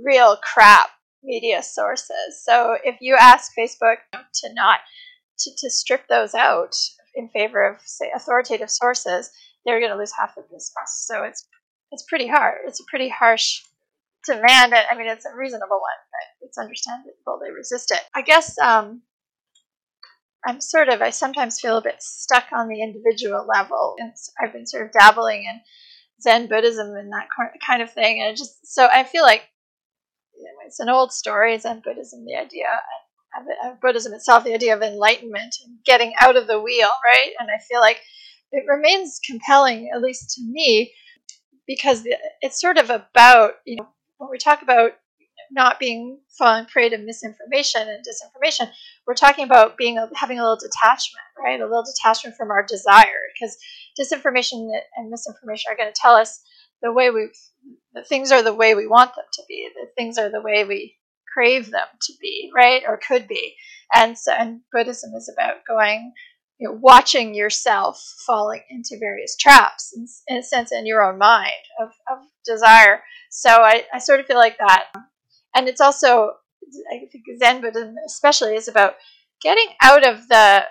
real 0.00 0.36
crap 0.36 0.90
media 1.24 1.62
sources. 1.64 2.44
So 2.44 2.76
if 2.84 2.98
you 3.00 3.16
ask 3.18 3.52
Facebook 3.58 3.96
to 4.12 4.54
not 4.54 4.80
to, 5.40 5.50
to 5.58 5.70
strip 5.70 6.06
those 6.08 6.34
out 6.34 6.76
in 7.16 7.28
favor 7.30 7.68
of 7.68 7.80
say 7.84 8.10
authoritative 8.14 8.70
sources, 8.70 9.30
they're 9.64 9.80
going 9.80 9.92
to 9.92 9.98
lose 9.98 10.12
half 10.16 10.30
of 10.30 10.44
their 10.48 10.58
business. 10.58 11.04
So 11.06 11.24
it's 11.24 11.46
it's 11.90 12.04
pretty 12.08 12.26
hard. 12.26 12.58
It's 12.66 12.80
a 12.80 12.84
pretty 12.88 13.08
harsh 13.08 13.62
demand. 14.26 14.74
I 14.74 14.96
mean, 14.96 15.08
it's 15.08 15.24
a 15.24 15.36
reasonable 15.36 15.80
one, 15.80 16.00
but 16.12 16.46
it's 16.46 16.58
understandable 16.58 17.40
they 17.42 17.52
resist 17.52 17.90
it. 17.90 18.00
I 18.14 18.22
guess 18.22 18.58
um, 18.58 19.02
I'm 20.46 20.60
sort 20.60 20.88
of, 20.88 21.02
I 21.02 21.10
sometimes 21.10 21.60
feel 21.60 21.78
a 21.78 21.82
bit 21.82 22.02
stuck 22.02 22.44
on 22.52 22.68
the 22.68 22.82
individual 22.82 23.46
level. 23.46 23.96
And 23.98 24.12
I've 24.40 24.52
been 24.52 24.66
sort 24.66 24.86
of 24.86 24.92
dabbling 24.92 25.44
in 25.44 25.60
Zen 26.22 26.48
Buddhism 26.48 26.94
and 26.94 27.12
that 27.12 27.28
kind 27.64 27.82
of 27.82 27.92
thing. 27.92 28.22
And 28.22 28.36
just, 28.36 28.66
so 28.66 28.86
I 28.86 29.04
feel 29.04 29.22
like 29.22 29.48
you 30.36 30.44
know, 30.44 30.66
it's 30.66 30.80
an 30.80 30.88
old 30.88 31.12
story, 31.12 31.58
Zen 31.58 31.82
Buddhism, 31.84 32.24
the 32.24 32.36
idea 32.36 32.66
of, 33.38 33.72
of 33.72 33.80
Buddhism 33.80 34.12
itself, 34.12 34.44
the 34.44 34.54
idea 34.54 34.74
of 34.76 34.82
enlightenment 34.82 35.54
and 35.64 35.78
getting 35.84 36.12
out 36.20 36.36
of 36.36 36.46
the 36.46 36.60
wheel, 36.60 36.88
right? 37.04 37.32
And 37.38 37.48
I 37.50 37.58
feel 37.68 37.80
like 37.80 38.00
it 38.52 38.64
remains 38.68 39.20
compelling, 39.26 39.90
at 39.94 40.00
least 40.00 40.34
to 40.36 40.42
me, 40.42 40.92
because 41.68 42.02
it's 42.40 42.60
sort 42.60 42.78
of 42.78 42.90
about 42.90 43.52
you 43.64 43.76
know 43.76 43.88
when 44.16 44.30
we 44.30 44.38
talk 44.38 44.62
about 44.62 44.94
not 45.52 45.78
being 45.78 46.18
falling 46.36 46.66
prey 46.66 46.88
to 46.88 46.98
misinformation 46.98 47.82
and 47.82 48.04
disinformation 48.04 48.68
we're 49.06 49.14
talking 49.14 49.44
about 49.44 49.78
being 49.78 49.96
having 50.16 50.40
a 50.40 50.42
little 50.42 50.58
detachment 50.58 51.22
right? 51.42 51.60
A 51.60 51.64
little 51.64 51.84
detachment 51.84 52.36
from 52.36 52.50
our 52.50 52.64
desire 52.64 53.20
because 53.34 53.56
disinformation 53.98 54.68
and 54.96 55.10
misinformation 55.10 55.72
are 55.72 55.76
going 55.76 55.92
to 55.92 56.00
tell 56.00 56.14
us 56.14 56.42
the 56.82 56.92
way 56.92 57.10
we 57.10 57.30
the 57.94 58.04
things 58.04 58.30
are 58.32 58.42
the 58.42 58.54
way 58.54 58.74
we 58.74 58.86
want 58.86 59.14
them 59.14 59.24
to 59.32 59.42
be 59.48 59.68
the 59.74 59.88
things 59.96 60.18
are 60.18 60.30
the 60.30 60.42
way 60.42 60.64
we 60.64 60.96
crave 61.32 61.70
them 61.70 61.86
to 62.02 62.12
be 62.20 62.50
right? 62.54 62.82
Or 62.86 62.98
could 62.98 63.28
be. 63.28 63.54
And 63.94 64.18
so 64.18 64.32
and 64.32 64.60
buddhism 64.72 65.12
is 65.14 65.32
about 65.32 65.64
going 65.66 66.12
you 66.58 66.68
know, 66.68 66.78
watching 66.80 67.34
yourself 67.34 68.02
falling 68.26 68.62
into 68.70 68.96
various 68.98 69.36
traps 69.36 69.92
in, 69.96 70.06
in, 70.26 70.40
a 70.40 70.42
sense 70.42 70.72
in 70.72 70.86
your 70.86 71.02
own 71.02 71.18
mind 71.18 71.52
of, 71.80 71.90
of 72.10 72.18
desire. 72.44 73.02
So 73.30 73.50
I, 73.50 73.84
I 73.92 73.98
sort 73.98 74.20
of 74.20 74.26
feel 74.26 74.38
like 74.38 74.58
that. 74.58 74.86
And 75.54 75.68
it's 75.68 75.80
also, 75.80 76.32
I 76.92 76.98
think 77.10 77.24
Zen 77.38 77.60
Buddhism 77.60 77.94
especially 78.06 78.56
is 78.56 78.68
about 78.68 78.94
getting 79.40 79.68
out 79.82 80.06
of 80.06 80.28
the 80.28 80.64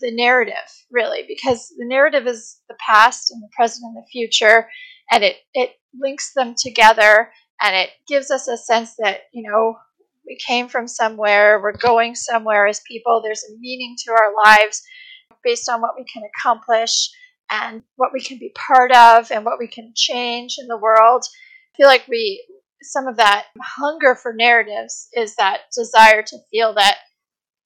the 0.00 0.10
narrative 0.14 0.54
really 0.90 1.24
because 1.26 1.72
the 1.78 1.86
narrative 1.86 2.26
is 2.26 2.58
the 2.68 2.76
past 2.86 3.30
and 3.30 3.42
the 3.42 3.48
present 3.56 3.84
and 3.84 3.96
the 3.96 4.06
future 4.12 4.68
and 5.10 5.24
it 5.24 5.36
it 5.54 5.70
links 5.98 6.34
them 6.34 6.54
together 6.54 7.30
and 7.62 7.74
it 7.74 7.88
gives 8.06 8.30
us 8.30 8.48
a 8.48 8.56
sense 8.58 8.94
that 8.98 9.20
you 9.32 9.42
know 9.50 9.76
we 10.26 10.36
came 10.46 10.68
from 10.68 10.86
somewhere 10.86 11.58
we're 11.62 11.72
going 11.72 12.14
somewhere 12.14 12.66
as 12.66 12.82
people 12.86 13.22
there's 13.24 13.44
a 13.44 13.58
meaning 13.60 13.96
to 13.98 14.12
our 14.12 14.34
lives 14.44 14.82
based 15.42 15.68
on 15.68 15.80
what 15.80 15.94
we 15.96 16.04
can 16.04 16.22
accomplish 16.24 17.10
and 17.50 17.82
what 17.96 18.12
we 18.12 18.20
can 18.20 18.38
be 18.38 18.54
part 18.54 18.92
of 18.92 19.30
and 19.30 19.44
what 19.44 19.58
we 19.58 19.68
can 19.68 19.92
change 19.94 20.56
in 20.58 20.68
the 20.68 20.76
world. 20.76 21.24
I 21.74 21.76
feel 21.76 21.86
like 21.86 22.06
we 22.08 22.44
some 22.82 23.06
of 23.06 23.16
that 23.16 23.46
hunger 23.60 24.14
for 24.14 24.32
narratives 24.32 25.08
is 25.12 25.36
that 25.36 25.60
desire 25.74 26.22
to 26.22 26.38
feel 26.50 26.74
that 26.74 26.96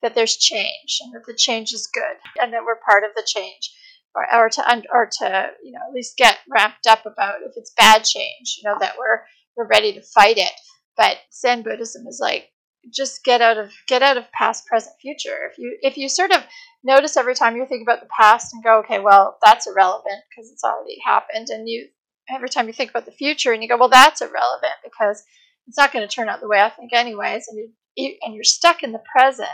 that 0.02 0.14
there's 0.14 0.37
change 0.37 0.98
and 1.00 1.14
that 1.14 1.24
the 1.26 1.35
change 1.35 1.72
is 1.72 1.88
good 1.92 2.16
and 2.40 2.52
that 2.52 2.62
we're 2.64 2.79
part 2.87 3.02
of 3.02 3.11
the 3.16 3.26
change 3.26 3.74
or, 4.14 4.26
or 4.35 4.48
to 4.48 4.83
or 4.92 5.09
to 5.11 5.50
you 5.64 5.72
know 5.72 5.81
at 5.88 5.94
least 5.94 6.16
get 6.16 6.38
wrapped 6.48 6.87
up 6.87 7.07
about 7.07 7.37
if 7.44 7.52
it's 7.57 7.72
bad 7.76 8.05
change 8.05 8.59
you 8.59 8.68
know 8.68 8.76
that 8.81 8.94
we're 8.98 9.22
we're 9.57 9.68
ready 9.68 9.92
to 9.92 10.02
fight 10.02 10.38
it 10.38 10.52
but 10.96 11.16
zen 11.33 11.62
buddhism 11.62 12.07
is 12.07 12.18
like 12.20 12.50
just 12.92 13.25
get 13.25 13.40
out 13.40 13.59
of 13.59 13.72
get 13.88 14.03
out 14.03 14.16
of 14.16 14.31
past 14.33 14.66
present 14.66 14.94
future. 15.01 15.49
If 15.51 15.59
you 15.59 15.77
if 15.83 15.96
you 15.96 16.09
sort 16.09 16.33
of 16.33 16.42
notice 16.85 17.16
every 17.16 17.35
time 17.35 17.57
you 17.57 17.66
think 17.66 17.83
about 17.83 18.01
the 18.01 18.09
past 18.18 18.53
and 18.53 18.62
go 18.62 18.79
okay 18.79 19.01
well 19.01 19.38
that's 19.44 19.66
irrelevant 19.66 20.22
because 20.31 20.51
it's 20.51 20.64
already 20.64 20.96
happened 21.05 21.49
and 21.51 21.68
you 21.68 21.88
every 22.31 22.49
time 22.49 22.66
you 22.66 22.72
think 22.72 22.90
about 22.90 23.07
the 23.07 23.12
future 23.12 23.53
and 23.53 23.62
you 23.62 23.68
go 23.68 23.77
well 23.77 23.88
that's 23.88 24.20
irrelevant 24.20 24.72
because 24.85 25.22
it's 25.66 25.79
not 25.79 25.92
going 25.92 26.07
to 26.07 26.14
turn 26.14 26.29
out 26.29 26.40
the 26.40 26.49
way 26.49 26.61
i 26.61 26.70
think 26.70 26.92
anyways 26.92 27.46
and 27.49 27.59
you 27.96 28.14
and 28.22 28.35
you're 28.35 28.44
stuck 28.44 28.83
in 28.83 28.92
the 28.92 29.03
present 29.16 29.49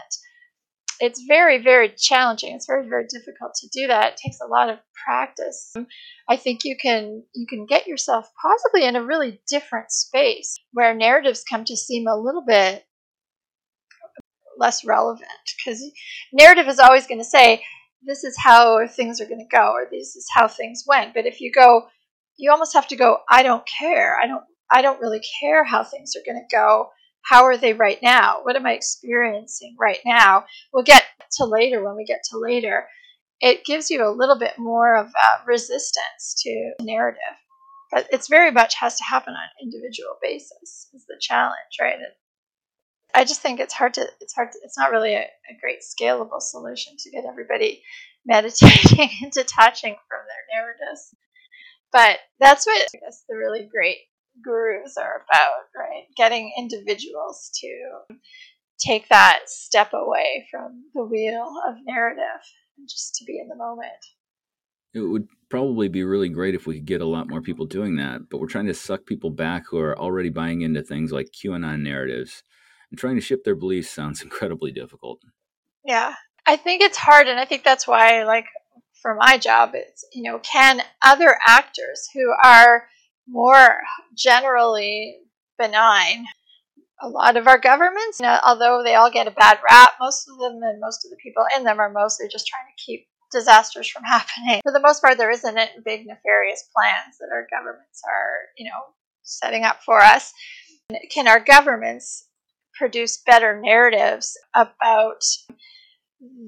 it's 1.02 1.24
very 1.26 1.60
very 1.60 1.88
challenging. 1.88 2.54
It's 2.54 2.66
very 2.66 2.88
very 2.88 3.06
difficult 3.08 3.54
to 3.56 3.68
do 3.72 3.88
that. 3.88 4.12
It 4.12 4.20
takes 4.22 4.38
a 4.40 4.46
lot 4.46 4.70
of 4.70 4.78
practice. 5.04 5.74
I 6.28 6.36
think 6.36 6.60
you 6.64 6.76
can 6.80 7.24
you 7.34 7.46
can 7.48 7.66
get 7.66 7.88
yourself 7.88 8.28
possibly 8.40 8.86
in 8.86 8.94
a 8.94 9.04
really 9.04 9.40
different 9.48 9.90
space 9.90 10.54
where 10.72 10.94
narratives 10.94 11.42
come 11.48 11.64
to 11.64 11.76
seem 11.76 12.06
a 12.06 12.16
little 12.16 12.44
bit 12.46 12.84
less 14.58 14.84
relevant 14.84 15.28
because 15.56 15.82
narrative 16.32 16.68
is 16.68 16.78
always 16.78 17.06
going 17.06 17.20
to 17.20 17.24
say 17.24 17.62
this 18.04 18.24
is 18.24 18.36
how 18.38 18.86
things 18.86 19.20
are 19.20 19.26
going 19.26 19.38
to 19.38 19.56
go 19.56 19.72
or 19.72 19.86
this 19.90 20.16
is 20.16 20.26
how 20.34 20.48
things 20.48 20.84
went. 20.86 21.14
But 21.14 21.26
if 21.26 21.40
you 21.40 21.52
go 21.52 21.86
you 22.38 22.50
almost 22.50 22.72
have 22.72 22.88
to 22.88 22.96
go 22.96 23.18
i 23.28 23.42
don't 23.42 23.66
care. 23.66 24.18
I 24.18 24.26
don't 24.26 24.44
i 24.70 24.82
don't 24.82 25.00
really 25.00 25.22
care 25.40 25.64
how 25.64 25.84
things 25.84 26.14
are 26.16 26.24
going 26.26 26.42
to 26.42 26.56
go. 26.56 26.88
How 27.24 27.44
are 27.44 27.56
they 27.56 27.72
right 27.72 27.98
now? 28.02 28.40
What 28.42 28.56
am 28.56 28.66
i 28.66 28.72
experiencing 28.72 29.76
right 29.78 30.00
now? 30.04 30.44
We'll 30.72 30.84
get 30.84 31.04
to 31.38 31.44
later 31.44 31.84
when 31.84 31.96
we 31.96 32.04
get 32.04 32.22
to 32.30 32.38
later 32.38 32.86
it 33.42 33.64
gives 33.64 33.90
you 33.90 34.06
a 34.06 34.16
little 34.16 34.38
bit 34.38 34.56
more 34.56 34.96
of 34.96 35.12
resistance 35.44 36.34
to 36.42 36.72
narrative. 36.80 37.20
But 37.90 38.06
it's 38.10 38.28
very 38.28 38.50
much 38.50 38.76
has 38.76 38.96
to 38.96 39.04
happen 39.04 39.34
on 39.34 39.42
an 39.42 39.50
individual 39.60 40.16
basis 40.22 40.88
is 40.94 41.04
the 41.06 41.18
challenge 41.20 41.76
right 41.80 41.98
I 43.14 43.24
just 43.24 43.42
think 43.42 43.60
it's 43.60 43.74
hard 43.74 43.94
to 43.94 44.08
it's 44.20 44.34
hard 44.34 44.52
to, 44.52 44.58
it's 44.64 44.78
not 44.78 44.90
really 44.90 45.14
a, 45.14 45.20
a, 45.20 45.60
great 45.60 45.80
scalable 45.80 46.40
solution 46.40 46.94
to 46.98 47.10
get 47.10 47.24
everybody 47.24 47.82
meditating 48.26 49.10
and 49.22 49.32
detaching 49.32 49.96
from 50.08 50.20
their 50.26 50.60
narratives. 50.60 51.14
But 51.92 52.18
that's 52.40 52.66
what 52.66 52.88
I 52.94 52.98
guess 53.04 53.24
the 53.28 53.36
really 53.36 53.68
great 53.70 53.98
gurus 54.42 54.96
are 54.96 55.24
about, 55.28 55.66
right? 55.76 56.04
Getting 56.16 56.52
individuals 56.56 57.50
to 57.60 58.16
take 58.78 59.08
that 59.08 59.40
step 59.46 59.92
away 59.92 60.46
from 60.50 60.84
the 60.94 61.04
wheel 61.04 61.54
of 61.68 61.76
narrative 61.84 62.40
and 62.78 62.88
just 62.88 63.16
to 63.16 63.24
be 63.24 63.38
in 63.38 63.48
the 63.48 63.56
moment. 63.56 63.90
It 64.94 65.00
would 65.00 65.26
probably 65.48 65.88
be 65.88 66.04
really 66.04 66.28
great 66.28 66.54
if 66.54 66.66
we 66.66 66.76
could 66.76 66.86
get 66.86 67.00
a 67.00 67.06
lot 67.06 67.28
more 67.28 67.40
people 67.40 67.66
doing 67.66 67.96
that, 67.96 68.28
but 68.30 68.40
we're 68.40 68.46
trying 68.46 68.66
to 68.66 68.74
suck 68.74 69.06
people 69.06 69.30
back 69.30 69.64
who 69.68 69.78
are 69.78 69.98
already 69.98 70.28
buying 70.30 70.62
into 70.62 70.82
things 70.82 71.12
like 71.12 71.28
QAnon 71.32 71.80
narratives 71.80 72.42
and 72.92 72.98
trying 72.98 73.16
to 73.16 73.20
shift 73.20 73.44
their 73.44 73.56
beliefs 73.56 73.90
sounds 73.90 74.22
incredibly 74.22 74.70
difficult. 74.70 75.20
Yeah, 75.84 76.14
I 76.46 76.56
think 76.56 76.82
it's 76.82 76.98
hard, 76.98 77.26
and 77.26 77.40
I 77.40 77.44
think 77.44 77.64
that's 77.64 77.88
why, 77.88 78.22
like, 78.22 78.46
for 79.00 79.16
my 79.16 79.36
job, 79.36 79.70
it's 79.74 80.04
you 80.12 80.22
know, 80.22 80.38
can 80.38 80.80
other 81.02 81.36
actors 81.44 82.06
who 82.14 82.32
are 82.44 82.86
more 83.26 83.80
generally 84.16 85.16
benign 85.58 86.26
a 87.00 87.08
lot 87.08 87.36
of 87.36 87.48
our 87.48 87.58
governments, 87.58 88.20
you 88.20 88.26
know, 88.26 88.38
although 88.44 88.82
they 88.84 88.94
all 88.94 89.10
get 89.10 89.26
a 89.26 89.32
bad 89.32 89.58
rap, 89.68 89.94
most 90.00 90.28
of 90.28 90.38
them 90.38 90.60
and 90.62 90.80
most 90.80 91.04
of 91.04 91.10
the 91.10 91.16
people 91.16 91.44
in 91.56 91.64
them 91.64 91.80
are 91.80 91.90
mostly 91.90 92.28
just 92.28 92.46
trying 92.46 92.66
to 92.66 92.84
keep 92.84 93.08
disasters 93.32 93.88
from 93.88 94.04
happening. 94.06 94.60
For 94.62 94.72
the 94.72 94.80
most 94.80 95.02
part, 95.02 95.18
there 95.18 95.30
isn't 95.32 95.58
big 95.84 96.06
nefarious 96.06 96.68
plans 96.72 97.18
that 97.18 97.30
our 97.32 97.48
governments 97.50 98.02
are, 98.06 98.50
you 98.56 98.70
know, 98.70 98.78
setting 99.24 99.64
up 99.64 99.82
for 99.84 100.00
us. 100.00 100.32
Can 101.10 101.26
our 101.26 101.40
governments 101.40 102.28
produce 102.82 103.22
better 103.24 103.60
narratives 103.60 104.36
about 104.56 105.22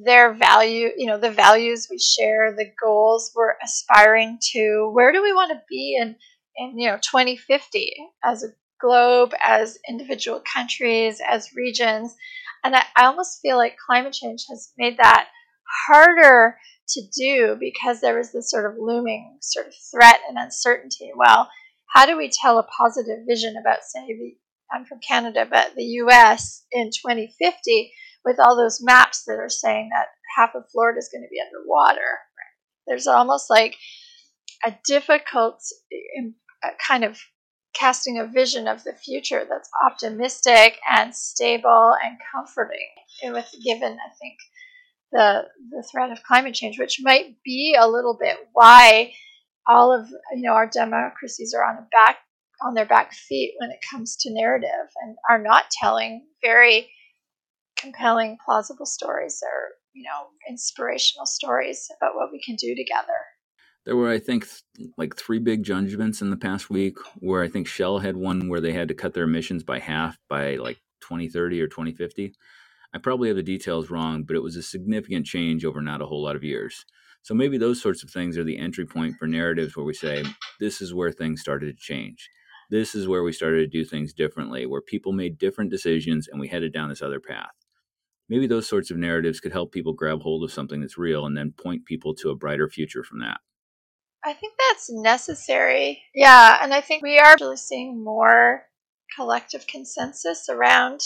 their 0.05 0.35
value, 0.35 0.89
you 0.97 1.07
know, 1.07 1.17
the 1.17 1.31
values 1.31 1.87
we 1.89 1.97
share, 1.97 2.53
the 2.53 2.73
goals 2.83 3.31
we're 3.37 3.55
aspiring 3.63 4.37
to. 4.51 4.91
Where 4.93 5.13
do 5.13 5.23
we 5.23 5.33
want 5.33 5.53
to 5.53 5.63
be 5.71 5.97
in, 5.97 6.17
in 6.57 6.77
you 6.77 6.89
know, 6.89 6.97
2050 6.97 7.95
as 8.25 8.43
a 8.43 8.49
globe, 8.81 9.33
as 9.41 9.79
individual 9.89 10.43
countries, 10.53 11.21
as 11.25 11.55
regions? 11.55 12.17
And 12.65 12.75
I, 12.75 12.83
I 12.97 13.05
almost 13.05 13.39
feel 13.41 13.57
like 13.57 13.77
climate 13.87 14.13
change 14.13 14.47
has 14.51 14.73
made 14.77 14.97
that 14.97 15.29
harder 15.87 16.57
to 16.89 17.03
do 17.17 17.57
because 17.61 18.01
there 18.01 18.19
is 18.19 18.33
this 18.33 18.51
sort 18.51 18.69
of 18.69 18.77
looming 18.77 19.39
sort 19.41 19.69
of 19.69 19.75
threat 19.93 20.19
and 20.29 20.37
uncertainty. 20.37 21.13
Well, 21.15 21.49
how 21.95 22.07
do 22.07 22.17
we 22.17 22.29
tell 22.29 22.59
a 22.59 22.67
positive 22.77 23.21
vision 23.25 23.55
about, 23.57 23.85
say, 23.85 24.05
the 24.09 24.35
I'm 24.73 24.85
from 24.85 25.01
Canada, 25.07 25.47
but 25.49 25.75
the 25.77 25.85
US 25.85 26.65
in 26.73 26.91
2050 26.91 27.93
with 28.25 28.39
all 28.39 28.57
those 28.57 28.83
maps 28.83 29.25
that 29.25 29.39
are 29.39 29.49
saying 29.49 29.91
that 29.93 30.09
half 30.37 30.55
of 30.55 30.65
Florida 30.71 30.99
is 30.99 31.11
going 31.13 31.23
to 31.23 31.29
be 31.31 31.41
underwater. 31.41 32.19
There's 32.87 33.07
almost 33.07 33.51
like 33.51 33.77
a 34.65 34.75
difficult 34.87 35.63
kind 36.87 37.05
of 37.05 37.21
casting 37.75 38.19
a 38.19 38.27
vision 38.27 38.69
of 38.69 38.85
the 38.85 38.93
future 38.93 39.45
that's 39.49 39.69
optimistic 39.85 40.79
and 40.89 41.15
stable 41.15 41.95
and 42.03 42.17
comforting 42.33 42.89
with 43.25 43.53
given 43.65 43.93
I 43.93 44.15
think 44.21 44.39
the 45.13 45.43
the 45.71 45.83
threat 45.91 46.13
of 46.13 46.23
climate 46.23 46.55
change 46.55 46.79
which 46.79 47.01
might 47.03 47.37
be 47.45 47.77
a 47.79 47.89
little 47.89 48.17
bit 48.19 48.37
why 48.53 49.13
all 49.67 49.93
of 49.93 50.09
you 50.35 50.43
know 50.43 50.53
our 50.53 50.69
democracies 50.69 51.55
are 51.55 51.65
on 51.65 51.79
a 51.79 51.89
back 51.91 52.19
on 52.63 52.75
their 52.75 52.87
back 52.87 53.13
feet 53.13 53.55
when 53.59 53.71
it 53.71 53.79
comes 53.91 54.17
to 54.17 54.33
narrative 54.33 54.89
and 55.03 55.17
are 55.29 55.43
not 55.43 55.65
telling 55.71 56.27
very 56.43 56.91
compelling, 57.77 58.39
plausible 58.45 58.87
stories 58.87 59.43
or, 59.43 59.73
you 59.93 60.03
know, 60.03 60.29
inspirational 60.49 61.27
stories 61.27 61.89
about 61.97 62.15
what 62.15 62.31
we 62.33 62.41
can 62.43 62.57
do 62.57 62.75
together. 62.75 63.19
There 63.85 63.97
were, 63.97 64.11
I 64.11 64.19
think, 64.19 64.49
th- 64.77 64.91
like 64.97 65.17
three 65.17 65.39
big 65.39 65.63
judgments 65.63 66.23
in 66.23 66.31
the 66.31 66.37
past 66.37 66.71
week 66.71 66.97
where 67.19 67.43
I 67.43 67.49
think 67.49 67.67
Shell 67.67 67.99
had 67.99 68.17
one 68.17 68.49
where 68.49 68.61
they 68.61 68.73
had 68.73 68.89
to 68.89 68.95
cut 68.95 69.13
their 69.13 69.25
emissions 69.25 69.63
by 69.63 69.79
half 69.79 70.17
by 70.29 70.57
like 70.57 70.79
2030 71.03 71.61
or 71.61 71.67
2050. 71.67 72.33
I 72.95 72.99
probably 72.99 73.29
have 73.29 73.37
the 73.37 73.43
details 73.43 73.91
wrong, 73.91 74.23
but 74.23 74.37
it 74.37 74.43
was 74.43 74.57
a 74.57 74.63
significant 74.63 75.27
change 75.27 75.65
over 75.65 75.83
not 75.83 76.01
a 76.01 76.07
whole 76.07 76.23
lot 76.23 76.37
of 76.37 76.45
years. 76.45 76.87
So 77.23 77.35
maybe 77.35 77.59
those 77.59 77.83
sorts 77.83 78.03
of 78.03 78.11
things 78.11 78.39
are 78.39 78.45
the 78.45 78.59
entry 78.59 78.87
point 78.87 79.17
for 79.19 79.27
narratives 79.27 79.77
where 79.77 79.85
we 79.85 79.95
say, 79.95 80.25
this 80.61 80.81
is 80.81 80.95
where 80.95 81.11
things 81.11 81.41
started 81.41 81.67
to 81.67 81.83
change 81.83 82.29
this 82.75 82.97
is 82.97 83.07
where 83.07 83.23
we 83.23 83.33
started 83.33 83.59
to 83.59 83.79
do 83.79 83.85
things 83.85 84.13
differently, 84.13 84.67
where 84.67 84.81
people 84.81 85.13
made 85.13 85.39
different 85.39 85.71
decisions 85.71 86.27
and 86.27 86.41
we 86.41 86.49
headed 86.49 86.73
down 86.73 86.89
this 86.89 87.03
other 87.03 87.21
path. 87.21 87.53
Maybe 88.29 88.49
those 88.49 88.69
sorts 88.69 88.91
of 88.91 88.97
narratives 88.97 89.39
could 89.39 89.53
help 89.53 89.71
people 89.71 89.93
grab 89.93 90.23
hold 90.23 90.43
of 90.43 90.51
something 90.51 90.81
that's 90.81 90.99
real 90.99 91.25
and 91.25 91.37
then 91.37 91.53
point 91.57 91.85
people 91.85 92.17
to 92.17 92.31
a 92.31 92.35
brighter 92.35 92.69
future 92.69 93.05
from 93.05 93.21
that. 93.21 93.39
I 94.25 94.33
think 94.33 94.55
that's 94.59 94.91
necessary. 94.91 96.03
Yeah, 96.17 96.59
and 96.61 96.75
I 96.75 96.81
think 96.81 97.05
we 97.05 97.17
are 97.21 97.37
really 97.41 97.59
seeing 97.59 98.03
more 98.03 98.65
collective 99.15 99.69
consensus 99.69 100.49
around 100.49 101.01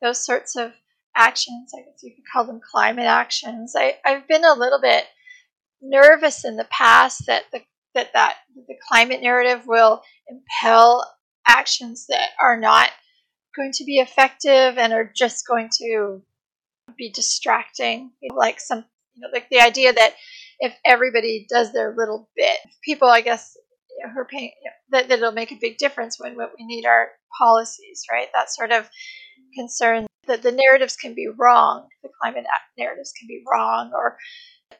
those 0.00 0.24
sorts 0.24 0.56
of 0.56 0.72
actions. 1.14 1.72
I 1.76 1.82
guess 1.82 2.02
you 2.02 2.14
could 2.14 2.24
call 2.32 2.46
them 2.46 2.62
climate 2.72 3.04
actions. 3.04 3.74
I, 3.76 3.96
I've 4.06 4.26
been 4.26 4.44
a 4.46 4.54
little 4.54 4.80
bit 4.80 5.04
nervous 5.82 6.46
in 6.46 6.56
the 6.56 6.68
past 6.70 7.26
that 7.26 7.42
the 7.52 7.60
that 7.94 8.12
that 8.14 8.36
the 8.54 8.76
climate 8.88 9.20
narrative 9.20 9.66
will 9.66 10.02
impel 10.28 11.04
actions 11.46 12.06
that 12.08 12.30
are 12.40 12.58
not 12.58 12.90
going 13.56 13.72
to 13.72 13.84
be 13.84 13.98
effective 13.98 14.78
and 14.78 14.92
are 14.92 15.10
just 15.14 15.46
going 15.46 15.68
to 15.80 16.22
be 16.96 17.10
distracting. 17.10 18.12
Like 18.34 18.60
some 18.60 18.84
you 19.14 19.22
know 19.22 19.28
like 19.32 19.48
the 19.50 19.60
idea 19.60 19.92
that 19.92 20.14
if 20.60 20.74
everybody 20.84 21.46
does 21.48 21.72
their 21.72 21.94
little 21.96 22.28
bit 22.36 22.58
people 22.84 23.08
i 23.08 23.20
guess 23.20 23.56
you 23.98 24.06
know, 24.06 24.24
paying, 24.24 24.52
you 24.62 24.70
know, 24.70 24.98
that, 24.98 25.08
that 25.08 25.18
it'll 25.18 25.32
make 25.32 25.52
a 25.52 25.58
big 25.60 25.78
difference 25.78 26.18
when 26.18 26.36
what 26.36 26.52
we 26.58 26.64
need 26.64 26.86
are 26.86 27.08
policies 27.38 28.04
right? 28.10 28.28
That 28.34 28.52
sort 28.52 28.72
of 28.72 28.88
concern 29.54 30.06
that 30.26 30.42
the 30.42 30.52
narratives 30.52 30.96
can 30.96 31.14
be 31.14 31.28
wrong 31.38 31.88
the 32.02 32.10
climate 32.20 32.44
narratives 32.78 33.12
can 33.18 33.26
be 33.26 33.42
wrong 33.50 33.90
or 33.94 34.16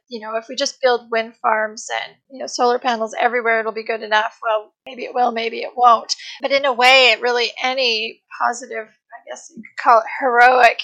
you 0.09 0.21
know, 0.21 0.37
if 0.37 0.47
we 0.49 0.57
just 0.57 0.81
build 0.83 1.11
wind 1.11 1.35
farms 1.41 1.87
and, 2.05 2.17
you 2.31 2.41
know, 2.41 2.47
solar 2.47 2.79
panels 2.79 3.15
everywhere, 3.19 3.61
it'll 3.61 3.73
be 3.73 3.85
good 3.85 4.03
enough. 4.03 4.39
Well, 4.43 4.73
maybe 4.85 5.05
it 5.05 5.15
will, 5.15 5.33
maybe 5.33 5.61
it 5.61 5.73
won't. 5.77 6.15
But 6.43 6.53
in 6.53 6.65
a 6.65 6.73
way, 6.73 7.13
it 7.13 7.21
really, 7.21 7.53
any 7.63 8.23
positive, 8.43 8.87
I 8.89 9.31
guess 9.31 9.53
you 9.55 9.63
could 9.63 9.83
call 9.83 10.01
it 10.01 10.07
heroic 10.21 10.81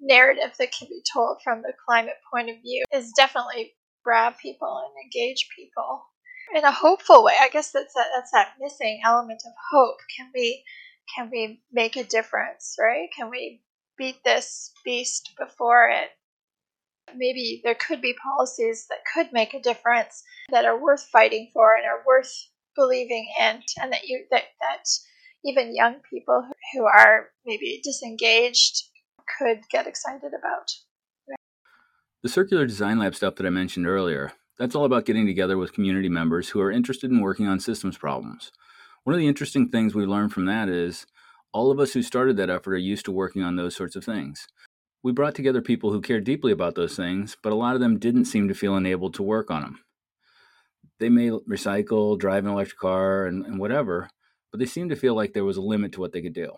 narrative 0.00 0.54
that 0.58 0.72
can 0.72 0.88
be 0.88 1.02
told 1.12 1.38
from 1.42 1.62
the 1.62 1.72
climate 1.86 2.16
point 2.32 2.50
of 2.50 2.56
view 2.62 2.84
is 2.92 3.12
definitely 3.16 3.74
grab 4.04 4.34
people 4.40 4.82
and 4.84 5.04
engage 5.04 5.48
people 5.56 6.02
in 6.54 6.64
a 6.64 6.72
hopeful 6.72 7.24
way. 7.24 7.34
I 7.40 7.48
guess 7.48 7.72
that's 7.72 7.94
that, 7.94 8.06
that's 8.14 8.30
that 8.32 8.52
missing 8.60 9.00
element 9.04 9.42
of 9.46 9.52
hope. 9.70 9.96
Can 10.16 10.30
we, 10.34 10.62
can 11.14 11.28
we 11.30 11.60
make 11.72 11.96
a 11.96 12.04
difference, 12.04 12.76
right? 12.80 13.08
Can 13.16 13.30
we 13.30 13.62
beat 13.98 14.22
this 14.24 14.72
beast 14.84 15.32
before 15.38 15.88
it 15.88 16.10
maybe 17.14 17.60
there 17.64 17.74
could 17.74 18.00
be 18.00 18.14
policies 18.22 18.86
that 18.88 18.98
could 19.12 19.32
make 19.32 19.54
a 19.54 19.60
difference 19.60 20.22
that 20.50 20.64
are 20.64 20.80
worth 20.80 21.08
fighting 21.12 21.50
for 21.52 21.74
and 21.74 21.86
are 21.86 22.04
worth 22.06 22.32
believing 22.74 23.26
in 23.40 23.62
and 23.80 23.92
that 23.92 24.06
you 24.06 24.24
that 24.30 24.44
that 24.60 24.84
even 25.44 25.74
young 25.74 25.96
people 26.10 26.48
who 26.72 26.84
are 26.84 27.28
maybe 27.44 27.80
disengaged 27.82 28.82
could 29.38 29.60
get 29.70 29.86
excited 29.86 30.32
about. 30.38 30.70
The 32.22 32.28
Circular 32.28 32.66
Design 32.66 32.98
Lab 32.98 33.14
stuff 33.14 33.36
that 33.36 33.46
I 33.46 33.50
mentioned 33.50 33.86
earlier, 33.86 34.32
that's 34.58 34.74
all 34.74 34.84
about 34.84 35.04
getting 35.04 35.26
together 35.26 35.56
with 35.56 35.72
community 35.72 36.08
members 36.08 36.48
who 36.48 36.60
are 36.60 36.72
interested 36.72 37.10
in 37.10 37.20
working 37.20 37.46
on 37.46 37.60
systems 37.60 37.98
problems. 37.98 38.50
One 39.04 39.14
of 39.14 39.20
the 39.20 39.28
interesting 39.28 39.68
things 39.68 39.94
we 39.94 40.06
learned 40.06 40.32
from 40.32 40.46
that 40.46 40.68
is 40.68 41.06
all 41.52 41.70
of 41.70 41.78
us 41.78 41.92
who 41.92 42.02
started 42.02 42.36
that 42.36 42.50
effort 42.50 42.74
are 42.74 42.78
used 42.78 43.04
to 43.04 43.12
working 43.12 43.42
on 43.42 43.56
those 43.56 43.76
sorts 43.76 43.94
of 43.94 44.04
things. 44.04 44.48
We 45.06 45.12
brought 45.12 45.36
together 45.36 45.62
people 45.62 45.92
who 45.92 46.00
cared 46.00 46.24
deeply 46.24 46.50
about 46.50 46.74
those 46.74 46.96
things, 46.96 47.36
but 47.40 47.52
a 47.52 47.54
lot 47.54 47.76
of 47.76 47.80
them 47.80 48.00
didn't 48.00 48.24
seem 48.24 48.48
to 48.48 48.54
feel 48.54 48.76
enabled 48.76 49.14
to 49.14 49.22
work 49.22 49.52
on 49.52 49.62
them. 49.62 49.78
They 50.98 51.08
may 51.08 51.30
recycle, 51.30 52.18
drive 52.18 52.44
an 52.44 52.50
electric 52.50 52.80
car, 52.80 53.24
and, 53.24 53.46
and 53.46 53.60
whatever, 53.60 54.10
but 54.50 54.58
they 54.58 54.66
seemed 54.66 54.90
to 54.90 54.96
feel 54.96 55.14
like 55.14 55.32
there 55.32 55.44
was 55.44 55.58
a 55.58 55.62
limit 55.62 55.92
to 55.92 56.00
what 56.00 56.10
they 56.10 56.22
could 56.22 56.32
do. 56.32 56.54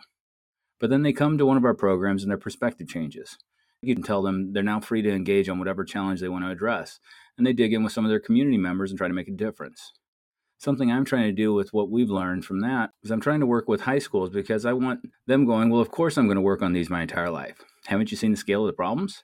But 0.80 0.88
then 0.88 1.02
they 1.02 1.12
come 1.12 1.36
to 1.36 1.44
one 1.44 1.58
of 1.58 1.64
our 1.66 1.74
programs 1.74 2.22
and 2.22 2.30
their 2.30 2.38
perspective 2.38 2.88
changes. 2.88 3.36
You 3.82 3.94
can 3.94 4.02
tell 4.02 4.22
them 4.22 4.54
they're 4.54 4.62
now 4.62 4.80
free 4.80 5.02
to 5.02 5.12
engage 5.12 5.50
on 5.50 5.58
whatever 5.58 5.84
challenge 5.84 6.22
they 6.22 6.30
want 6.30 6.46
to 6.46 6.50
address, 6.50 7.00
and 7.36 7.46
they 7.46 7.52
dig 7.52 7.74
in 7.74 7.84
with 7.84 7.92
some 7.92 8.06
of 8.06 8.08
their 8.08 8.18
community 8.18 8.56
members 8.56 8.90
and 8.90 8.96
try 8.96 9.08
to 9.08 9.14
make 9.14 9.28
a 9.28 9.32
difference. 9.32 9.92
Something 10.58 10.90
I'm 10.90 11.04
trying 11.04 11.28
to 11.28 11.32
do 11.32 11.54
with 11.54 11.72
what 11.72 11.90
we've 11.90 12.10
learned 12.10 12.44
from 12.44 12.60
that 12.60 12.90
is 13.04 13.10
I'm 13.10 13.20
trying 13.20 13.40
to 13.40 13.46
work 13.46 13.68
with 13.68 13.82
high 13.82 14.00
schools 14.00 14.30
because 14.30 14.66
I 14.66 14.72
want 14.72 15.00
them 15.26 15.46
going, 15.46 15.70
well, 15.70 15.80
of 15.80 15.90
course 15.90 16.16
I'm 16.16 16.26
going 16.26 16.36
to 16.36 16.42
work 16.42 16.62
on 16.62 16.72
these 16.72 16.90
my 16.90 17.02
entire 17.02 17.30
life. 17.30 17.62
Haven't 17.86 18.10
you 18.10 18.16
seen 18.16 18.32
the 18.32 18.36
scale 18.36 18.62
of 18.62 18.66
the 18.66 18.72
problems? 18.72 19.22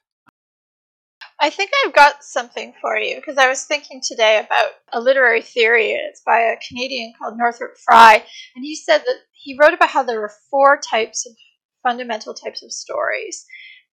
I 1.41 1.51
think 1.51 1.71
I've 1.85 1.93
got 1.93 2.23
something 2.23 2.73
for 2.81 2.97
you 2.97 3.17
because 3.17 3.37
I 3.37 3.49
was 3.49 3.65
thinking 3.65 4.01
today 4.03 4.39
about 4.39 4.71
a 4.93 5.01
literary 5.01 5.43
theory. 5.43 5.91
It's 5.91 6.23
by 6.25 6.39
a 6.39 6.57
Canadian 6.69 7.13
called 7.19 7.37
Northrop 7.37 7.77
Frye, 7.85 8.25
and 8.55 8.65
he 8.65 8.77
said 8.77 8.99
that 8.99 9.17
he 9.33 9.57
wrote 9.61 9.75
about 9.75 9.91
how 9.91 10.05
there 10.05 10.21
were 10.21 10.33
four 10.51 10.79
types 10.79 11.27
of 11.27 11.33
fundamental 11.83 12.33
types 12.33 12.63
of 12.63 12.73
stories. 12.73 13.45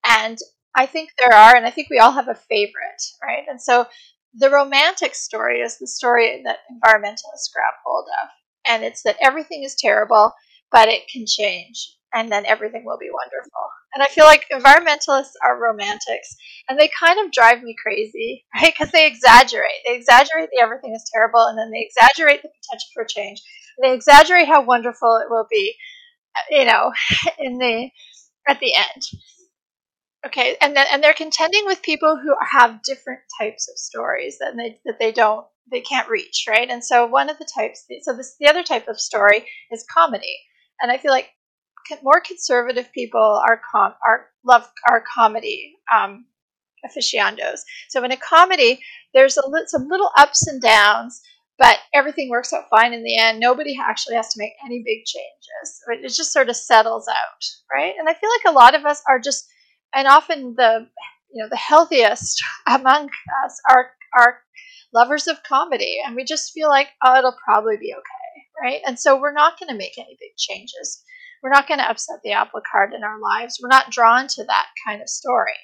And 0.06 0.38
I 0.76 0.86
think 0.86 1.10
there 1.18 1.34
are, 1.34 1.56
and 1.56 1.66
I 1.66 1.72
think 1.72 1.90
we 1.90 2.00
all 2.00 2.12
have 2.12 2.30
a 2.30 2.36
favorite, 2.36 3.02
right? 3.22 3.44
And 3.50 3.62
so 3.62 3.88
the 4.34 4.50
romantic 4.50 5.16
story 5.16 5.60
is 5.62 5.78
the 5.78 5.88
story 5.88 6.42
that 6.46 6.60
environmentalists 6.72 7.52
grab 7.54 7.74
hold 7.86 8.06
of. 8.24 8.30
And 8.68 8.84
it's 8.84 9.04
that 9.04 9.18
everything 9.22 9.64
is 9.64 9.76
terrible, 9.76 10.34
but 10.72 10.88
it 10.88 11.08
can 11.12 11.26
change, 11.28 11.98
and 12.14 12.32
then 12.32 12.46
everything 12.46 12.84
will 12.86 13.00
be 13.00 13.10
wonderful. 13.12 13.52
And 13.94 14.04
I 14.04 14.08
feel 14.08 14.26
like 14.26 14.48
environmentalists 14.52 15.34
are 15.44 15.60
romantics, 15.62 16.36
and 16.70 16.80
they 16.80 16.90
kind 17.00 17.20
of 17.26 17.32
drive 17.32 17.62
me 17.64 17.76
crazy, 17.82 18.46
right? 18.56 18.74
Because 18.74 18.92
they 18.92 19.08
exaggerate. 19.08 19.82
They 19.86 19.96
exaggerate 19.96 20.50
the 20.52 20.62
everything 20.62 20.94
is 20.96 21.10
terrible, 21.14 21.46
and 21.48 21.58
then 21.58 21.72
they 21.72 21.82
exaggerate 21.90 22.42
the 22.42 22.50
potential 22.50 22.90
for 22.94 23.06
change. 23.06 23.42
They 23.82 23.94
exaggerate 23.94 24.48
how 24.48 24.64
wonderful 24.64 25.18
it 25.18 25.30
will 25.30 25.48
be, 25.50 25.76
you 26.52 26.66
know, 26.66 26.92
in 27.40 27.58
the 27.58 27.90
at 28.48 28.60
the 28.60 28.76
end. 28.76 29.04
Okay, 30.26 30.56
and 30.62 30.76
then 30.76 30.86
and 30.92 31.04
they're 31.04 31.14
contending 31.14 31.66
with 31.66 31.82
people 31.82 32.20
who 32.22 32.36
have 32.52 32.84
different 32.84 33.22
types 33.40 33.68
of 33.68 33.78
stories 33.78 34.38
that 34.40 34.56
they 34.56 34.80
that 34.86 35.00
they 35.00 35.12
don't 35.12 35.46
they 35.72 35.82
can't 35.82 36.10
reach, 36.10 36.46
right? 36.48 36.70
And 36.70 36.84
so 36.84 37.08
one 37.08 37.30
of 37.30 37.40
the 37.40 37.50
types, 37.56 37.86
so 38.04 38.16
this 38.16 38.36
the 38.40 38.48
other 38.48 38.64
type 38.64 38.88
of 38.88 39.00
story 39.00 39.48
is 39.72 39.86
comedy, 39.92 40.38
and 40.80 40.92
I 40.92 40.98
feel 40.98 41.12
like 41.12 41.30
more 42.04 42.22
conservative 42.22 42.92
people 42.94 43.42
are 43.46 43.60
com 43.72 43.94
are 44.06 44.28
love 44.46 44.70
are 44.88 45.04
comedy 45.14 45.76
um, 45.94 46.26
aficionados. 46.86 47.64
So 47.90 48.04
in 48.04 48.12
a 48.12 48.18
comedy, 48.18 48.80
there's 49.14 49.38
a 49.38 49.48
li- 49.48 49.64
some 49.66 49.88
little 49.90 50.12
ups 50.18 50.48
and 50.48 50.62
downs, 50.62 51.20
but 51.58 51.80
everything 51.94 52.30
works 52.30 52.54
out 52.54 52.66
fine 52.70 52.94
in 52.94 53.04
the 53.04 53.18
end. 53.18 53.40
Nobody 53.40 53.78
actually 53.82 54.16
has 54.16 54.30
to 54.34 54.40
make 54.40 54.54
any 54.64 54.84
big 54.86 55.04
changes. 55.06 55.82
It 55.88 56.16
just 56.16 56.32
sort 56.32 56.50
of 56.50 56.56
settles 56.56 57.08
out, 57.08 57.44
right? 57.74 57.94
And 57.98 58.08
I 58.08 58.14
feel 58.14 58.30
like 58.30 58.54
a 58.54 58.58
lot 58.58 58.76
of 58.76 58.86
us 58.86 59.02
are 59.10 59.20
just 59.20 59.48
and 59.94 60.08
often 60.08 60.56
the 60.56 60.88
you 61.34 61.44
know 61.44 61.50
the 61.50 61.58
healthiest 61.58 62.42
among 62.68 63.10
us 63.44 63.62
are 63.70 63.92
are 64.18 64.42
lovers 64.94 65.28
of 65.28 65.44
comedy. 65.44 66.00
And 66.06 66.16
we 66.16 66.24
just 66.24 66.52
feel 66.52 66.70
like 66.70 66.90
oh 67.04 67.18
it'll 67.18 67.38
probably 67.46 67.78
be 67.78 67.94
okay 67.94 68.22
right? 68.62 68.82
And 68.86 69.00
so 69.00 69.20
we're 69.20 69.34
not 69.34 69.60
going 69.60 69.70
to 69.70 69.78
make 69.78 69.98
any 69.98 70.18
big 70.20 70.38
changes. 70.38 71.04
We're 71.42 71.50
not 71.50 71.68
going 71.68 71.80
to 71.80 71.90
upset 71.90 72.20
the 72.24 72.34
apple 72.34 72.62
cart 72.72 72.94
in 72.94 73.04
our 73.04 73.20
lives. 73.20 73.60
We're 73.62 73.70
not 73.70 73.90
drawn 73.90 74.28
to 74.28 74.44
that 74.46 74.68
kind 74.86 75.02
of 75.02 75.10
story. 75.10 75.58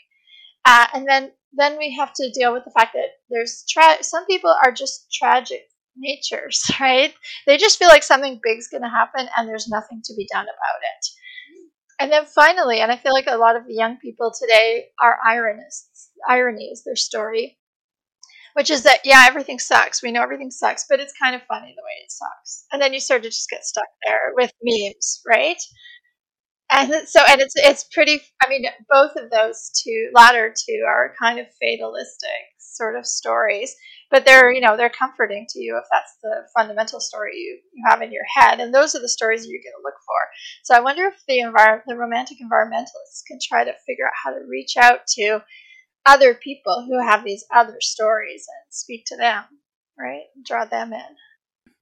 Uh, 0.65 0.87
and 0.93 1.07
then 1.07 1.31
then 1.53 1.77
we 1.77 1.95
have 1.97 2.13
to 2.13 2.29
deal 2.31 2.51
with 2.51 2.65
the 2.65 2.73
fact 2.77 2.93
that 2.93 3.09
there's 3.29 3.63
tra- 3.69 4.03
some 4.03 4.25
people 4.25 4.53
are 4.63 4.71
just 4.71 5.11
tragic 5.13 5.61
natures 5.95 6.69
right? 6.79 7.13
They 7.45 7.57
just 7.57 7.79
feel 7.79 7.87
like 7.87 8.03
something 8.03 8.39
big's 8.43 8.67
going 8.67 8.83
to 8.83 8.89
happen 8.89 9.27
and 9.37 9.47
there's 9.47 9.69
nothing 9.69 10.01
to 10.03 10.13
be 10.15 10.27
done 10.31 10.43
about 10.43 10.81
it 10.81 11.07
and 11.99 12.11
then 12.11 12.25
finally, 12.25 12.79
and 12.79 12.91
I 12.91 12.97
feel 12.97 13.13
like 13.13 13.27
a 13.27 13.37
lot 13.37 13.55
of 13.55 13.65
the 13.65 13.73
young 13.73 13.97
people 13.97 14.31
today 14.37 14.87
are 15.01 15.17
ironists. 15.25 16.09
Irony 16.27 16.65
is 16.65 16.83
their 16.83 16.95
story, 16.95 17.57
which 18.53 18.69
is 18.69 18.83
that, 18.83 18.99
yeah, 19.03 19.25
everything 19.27 19.59
sucks. 19.59 20.03
We 20.03 20.11
know 20.11 20.21
everything 20.23 20.51
sucks, 20.51 20.85
but 20.89 20.99
it's 20.99 21.13
kind 21.21 21.35
of 21.35 21.41
funny 21.43 21.73
the 21.75 21.83
way 21.83 22.03
it 22.03 22.11
sucks. 22.11 22.65
And 22.71 22.81
then 22.81 22.93
you 22.93 22.99
sort 22.99 23.19
of 23.19 23.31
just 23.31 23.49
get 23.49 23.65
stuck 23.65 23.87
there 24.05 24.33
with 24.35 24.51
memes, 24.63 25.21
right? 25.27 25.61
And 26.69 27.07
so, 27.07 27.21
and 27.27 27.39
it's 27.39 27.55
it's 27.55 27.85
pretty. 27.93 28.19
I 28.43 28.49
mean, 28.49 28.65
both 28.89 29.15
of 29.15 29.29
those 29.29 29.71
two, 29.83 30.09
latter 30.13 30.53
two, 30.53 30.83
are 30.85 31.13
kind 31.21 31.39
of 31.39 31.47
fatalistic 31.61 32.43
sort 32.59 32.97
of 32.97 33.07
stories 33.07 33.73
but 34.11 34.25
they're 34.25 34.51
you 34.51 34.61
know 34.61 34.77
they're 34.77 34.89
comforting 34.89 35.45
to 35.49 35.59
you 35.59 35.77
if 35.77 35.85
that's 35.91 36.15
the 36.23 36.47
fundamental 36.57 36.99
story 36.99 37.35
you, 37.35 37.59
you 37.73 37.83
have 37.89 38.01
in 38.01 38.11
your 38.11 38.25
head 38.35 38.59
and 38.59 38.73
those 38.73 38.95
are 38.95 39.01
the 39.01 39.09
stories 39.09 39.45
you're 39.45 39.61
going 39.61 39.73
to 39.77 39.83
look 39.83 39.97
for. 40.05 40.19
So 40.63 40.75
i 40.75 40.79
wonder 40.79 41.05
if 41.05 41.15
the 41.27 41.43
the 41.87 41.95
romantic 41.95 42.37
environmentalists 42.39 43.23
can 43.27 43.39
try 43.41 43.63
to 43.63 43.73
figure 43.85 44.05
out 44.05 44.13
how 44.23 44.31
to 44.31 44.45
reach 44.49 44.77
out 44.77 45.07
to 45.17 45.41
other 46.05 46.33
people 46.33 46.85
who 46.87 47.05
have 47.05 47.25
these 47.25 47.45
other 47.53 47.77
stories 47.81 48.45
and 48.47 48.73
speak 48.73 49.03
to 49.07 49.17
them 49.17 49.43
right? 49.99 50.23
Draw 50.45 50.65
them 50.65 50.93
in. 50.93 51.15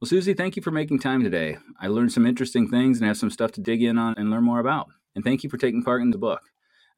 Well 0.01 0.07
Suzy 0.07 0.33
thank 0.33 0.55
you 0.55 0.61
for 0.61 0.71
making 0.71 0.99
time 0.99 1.23
today. 1.23 1.57
I 1.79 1.87
learned 1.87 2.11
some 2.11 2.25
interesting 2.25 2.69
things 2.69 2.99
and 2.99 3.07
have 3.07 3.17
some 3.17 3.29
stuff 3.29 3.51
to 3.53 3.61
dig 3.61 3.81
in 3.81 3.97
on 3.97 4.15
and 4.17 4.29
learn 4.29 4.43
more 4.43 4.59
about. 4.59 4.87
And 5.15 5.23
thank 5.23 5.43
you 5.43 5.49
for 5.49 5.57
taking 5.57 5.83
part 5.83 6.01
in 6.01 6.11
the 6.11 6.17
book. 6.17 6.41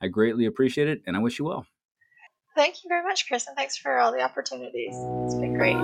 I 0.02 0.08
greatly 0.08 0.46
appreciate 0.46 0.88
it 0.88 1.02
and 1.08 1.16
i 1.16 1.20
wish 1.20 1.40
you 1.40 1.46
well 1.46 1.66
Thank 2.58 2.84
you 2.84 2.88
very 2.88 3.04
much, 3.04 3.28
Chris, 3.28 3.46
and 3.46 3.56
thanks 3.56 3.78
for 3.78 4.00
all 4.00 4.12
the 4.12 4.22
opportunities. 4.22 4.96
It's 5.26 5.36
been 5.36 5.54
great. 5.54 5.78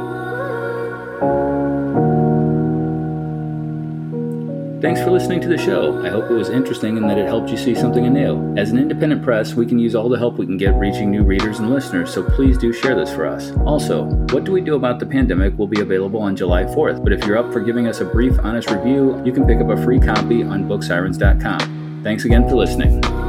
Thanks 4.81 4.99
for 4.99 5.11
listening 5.11 5.39
to 5.41 5.47
the 5.47 5.57
show. 5.57 6.03
I 6.03 6.09
hope 6.09 6.31
it 6.31 6.33
was 6.33 6.49
interesting 6.49 6.97
and 6.97 7.07
that 7.11 7.19
it 7.19 7.27
helped 7.27 7.51
you 7.51 7.57
see 7.57 7.75
something 7.75 8.07
anew. 8.07 8.55
As 8.57 8.71
an 8.71 8.79
independent 8.79 9.23
press, 9.23 9.53
we 9.53 9.67
can 9.67 9.77
use 9.77 9.93
all 9.93 10.09
the 10.09 10.17
help 10.17 10.39
we 10.39 10.47
can 10.47 10.57
get 10.57 10.73
reaching 10.73 11.11
new 11.11 11.23
readers 11.23 11.59
and 11.59 11.69
listeners, 11.69 12.11
so 12.11 12.23
please 12.23 12.57
do 12.57 12.73
share 12.73 12.95
this 12.95 13.13
for 13.13 13.27
us. 13.27 13.51
Also, 13.67 14.05
What 14.31 14.43
Do 14.43 14.51
We 14.51 14.61
Do 14.61 14.73
About 14.73 14.99
the 14.99 15.05
Pandemic 15.05 15.55
will 15.59 15.67
be 15.67 15.79
available 15.79 16.21
on 16.21 16.35
July 16.35 16.63
4th, 16.63 17.03
but 17.03 17.13
if 17.13 17.23
you're 17.23 17.37
up 17.37 17.53
for 17.53 17.61
giving 17.61 17.87
us 17.87 17.99
a 17.99 18.05
brief, 18.05 18.39
honest 18.39 18.71
review, 18.71 19.21
you 19.23 19.31
can 19.31 19.45
pick 19.45 19.61
up 19.61 19.69
a 19.69 19.81
free 19.83 19.99
copy 19.99 20.41
on 20.41 20.67
booksirens.com. 20.67 22.01
Thanks 22.03 22.25
again 22.25 22.49
for 22.49 22.55
listening. 22.55 23.22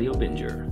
Claudio 0.00 0.14
Binger. 0.18 0.69